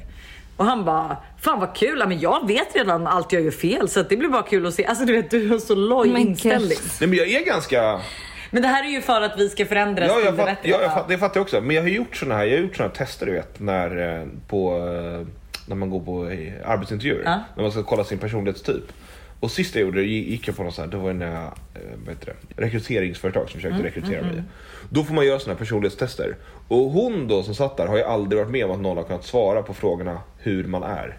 [0.56, 3.88] Och han bara, fan vad kul, Ja, men jag vet redan allt jag gör fel
[3.88, 4.84] så att det blir bara kul att se.
[4.84, 6.78] Alltså du vet, du har så loj Men inställning.
[7.00, 8.00] Nej, men jag är ganska...
[8.50, 10.46] Men det här är ju för att vi ska förändras Ja, till jag det fatt,
[10.46, 10.68] bättre.
[10.70, 11.60] ja, jag fatt, det fattar jag också.
[11.60, 14.18] Men jag har gjort såna här, jag har gjort såna här tester du vet, när,
[14.20, 15.26] eh, på, eh,
[15.66, 17.22] när man går på eh, arbetsintervjuer.
[17.24, 17.40] Ja.
[17.56, 18.84] När man ska kolla sin personlighetstyp.
[19.40, 21.18] Och sist jag gjorde det gick jag på något så här, det var en
[22.04, 24.42] vad heter det, rekryteringsföretag som försökte rekrytera mig.
[24.90, 26.36] Då får man göra såna här personlighetstester.
[26.68, 29.04] Och hon då som satt där har ju aldrig varit med om att någon har
[29.04, 31.18] kunnat svara på frågorna hur man är.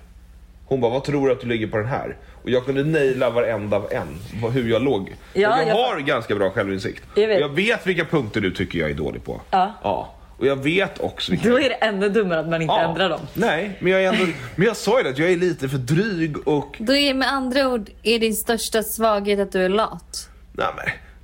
[0.65, 2.17] Hon bara, vad tror du att du ligger på den här?
[2.43, 4.19] Och jag kunde naila varenda en,
[4.51, 5.15] hur jag låg.
[5.33, 7.03] Ja, och jag, jag har ganska bra självinsikt.
[7.15, 7.39] Jag vet.
[7.39, 9.41] jag vet vilka punkter du tycker jag är dålig på.
[9.51, 9.73] Ja.
[9.83, 10.13] ja.
[10.37, 11.49] Och jag vet också vilka...
[11.49, 12.79] Då är det ännu dummare att man inte Ja.
[12.81, 13.19] ändrar dem.
[13.33, 14.25] Nej, men jag, är ändå,
[14.55, 16.75] men jag sa ju det att jag är lite för dryg och...
[16.79, 20.29] Då är med andra ord är din största svaghet att du är lat.
[20.53, 20.67] Nej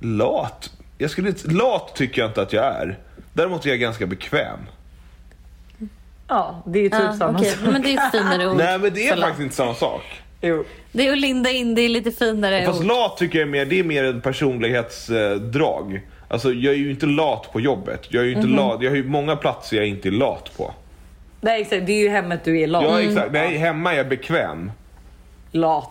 [0.00, 0.70] men, lat.
[0.98, 2.98] Jag skulle inte, lat tycker jag inte att jag är.
[3.32, 4.58] Däremot är jag ganska bekväm.
[6.28, 7.50] Ja, det är ju typ Ja, samma okej.
[7.50, 7.60] sak.
[7.72, 8.56] Men det är ett finare ord.
[8.56, 10.02] Nej men det är faktiskt inte samma sak.
[10.40, 10.64] Jo.
[10.92, 12.86] Det är att linda in, det är lite finare Fast ord.
[12.86, 16.00] lat tycker jag är mer, det är mer en personlighetsdrag.
[16.28, 18.00] Alltså jag är ju inte lat på jobbet.
[18.08, 20.74] Jag är ju inte lat, jag har ju många platser jag inte är lat på.
[21.40, 22.84] Nej exakt, det är ju hemmet du är lat.
[22.84, 24.70] Ja exakt, nej hemma är jag bekväm.
[25.52, 25.90] Lat.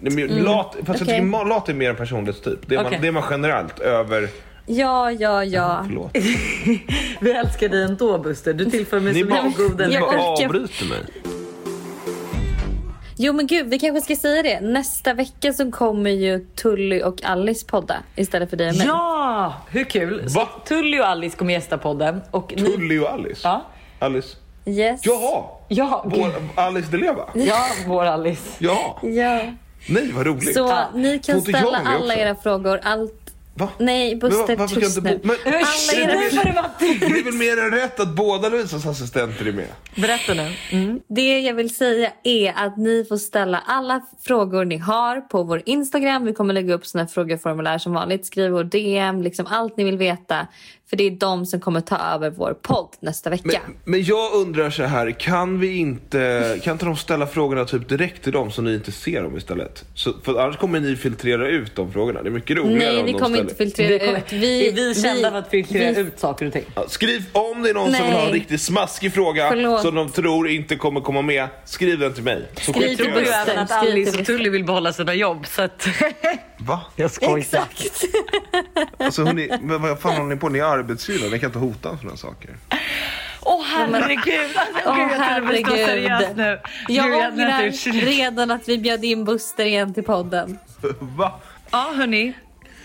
[0.00, 1.20] Nej, men lat, fast jag okej.
[1.20, 2.58] tycker lat är mer en personlighetstyp.
[2.66, 2.90] Det är, Okej.
[2.92, 4.28] man, det är man generellt över...
[4.66, 5.84] Ja, ja, ja.
[5.86, 6.10] Förlåt.
[7.20, 10.00] Vi älskar dig ändå Buster, du tillför mig Ni så mycket god ni energi.
[10.00, 10.98] bara orkar- avbryter mig.
[13.16, 14.60] Jo men gud, vi kanske ska säga det.
[14.60, 18.86] Nästa vecka så kommer ju Tully och Alice podda istället för dig och mig.
[18.86, 20.24] Ja, hur kul!
[20.34, 20.48] Va?
[20.64, 22.20] Tully och Alice kommer gästa podden.
[22.30, 22.62] Och ni...
[22.62, 23.40] Tully och Alice.
[23.44, 23.64] Ja.
[23.98, 24.36] Alice.
[24.66, 25.00] Yes.
[25.06, 25.44] Jaha!
[25.68, 27.28] Ja, Vår, Alice de Leva?
[27.34, 28.50] ja, vår Alice.
[28.58, 28.98] Ja.
[29.02, 29.40] Ja.
[29.88, 30.54] Nej vad roligt.
[30.54, 30.84] Så Ja.
[30.94, 32.12] ni kan ställa alla också?
[32.18, 32.80] era frågor.
[32.82, 33.23] Allt...
[33.56, 33.68] Va?
[33.78, 35.34] Nej, Buster, va- varför ska tyst jag inte nu.
[35.34, 38.48] bo- men- Alla Är det det vara Det är väl mer än rätt att båda
[38.48, 39.66] Louisas assistenter är med?
[39.96, 40.52] Berätta nu.
[40.70, 41.00] Mm.
[41.08, 45.62] Det jag vill säga är att ni får ställa alla frågor ni har på vår
[45.66, 46.24] Instagram.
[46.24, 48.26] Vi kommer lägga upp såna här frågeformulär som vanligt.
[48.26, 50.46] Skriv vår DM, liksom allt ni vill veta.
[50.90, 53.60] För det är de som kommer ta över vår podd nästa vecka.
[53.66, 57.88] Men, men jag undrar så här, kan vi inte, kan inte de ställa frågorna typ
[57.88, 59.84] direkt till dem så ni inte ser dem istället?
[59.94, 62.22] Så, för annars kommer ni filtrera ut de frågorna.
[62.22, 63.40] Det är mycket roligare Nej, om vi kommer ställer.
[63.42, 64.32] inte filtrera kommer, ut.
[64.32, 66.64] vi, är vi kända för att filtrera vi- ut saker och ting.
[66.88, 68.34] Skriv om det är någon som vill ha en Nej.
[68.34, 69.82] riktigt smaskig fråga Förlåt.
[69.82, 71.48] som de tror inte kommer komma med.
[71.64, 72.42] Skriv den till mig.
[72.60, 73.14] Så Skriv till jag.
[73.14, 73.42] Buster.
[73.50, 75.86] även att skriv Alice och Tully vill behålla sina jobb så att...
[76.58, 76.80] Va?
[76.96, 77.38] Jag skojar.
[77.38, 78.04] Exakt.
[78.98, 80.48] Alltså, hörni, vad fan håller ni på?
[80.48, 82.56] Ni är arbetsgivare, ni kan inte hota om sådana saker.
[83.46, 84.56] Åh herregud!
[84.56, 85.86] Alltså, Åh, gud, jag trodde vi herregud.
[85.86, 86.60] seriöst nu.
[86.88, 90.58] Jag Gud, ångrar redan att vi bjöd in Buster igen till podden.
[91.00, 91.40] Va?
[91.70, 92.32] Ja hörni,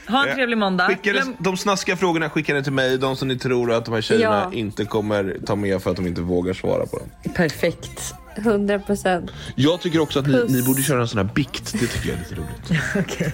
[0.07, 0.87] ha en trevlig måndag.
[0.87, 3.85] Skicka det, Glöm- de snaskiga frågorna skickar ni till mig, de som ni tror att
[3.85, 4.57] de här tjejerna Ja.
[4.57, 7.33] inte kommer ta med för att de inte vågar svara på dem.
[7.33, 8.13] Perfekt.
[8.37, 9.31] 100 procent.
[9.55, 12.17] Jag tycker också att ni, ni borde köra en sån här bikt, det tycker jag
[12.17, 13.33] är lite roligt.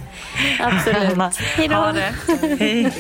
[0.59, 1.35] Absolut.
[1.37, 1.75] Hej då.
[2.59, 2.93] Hej.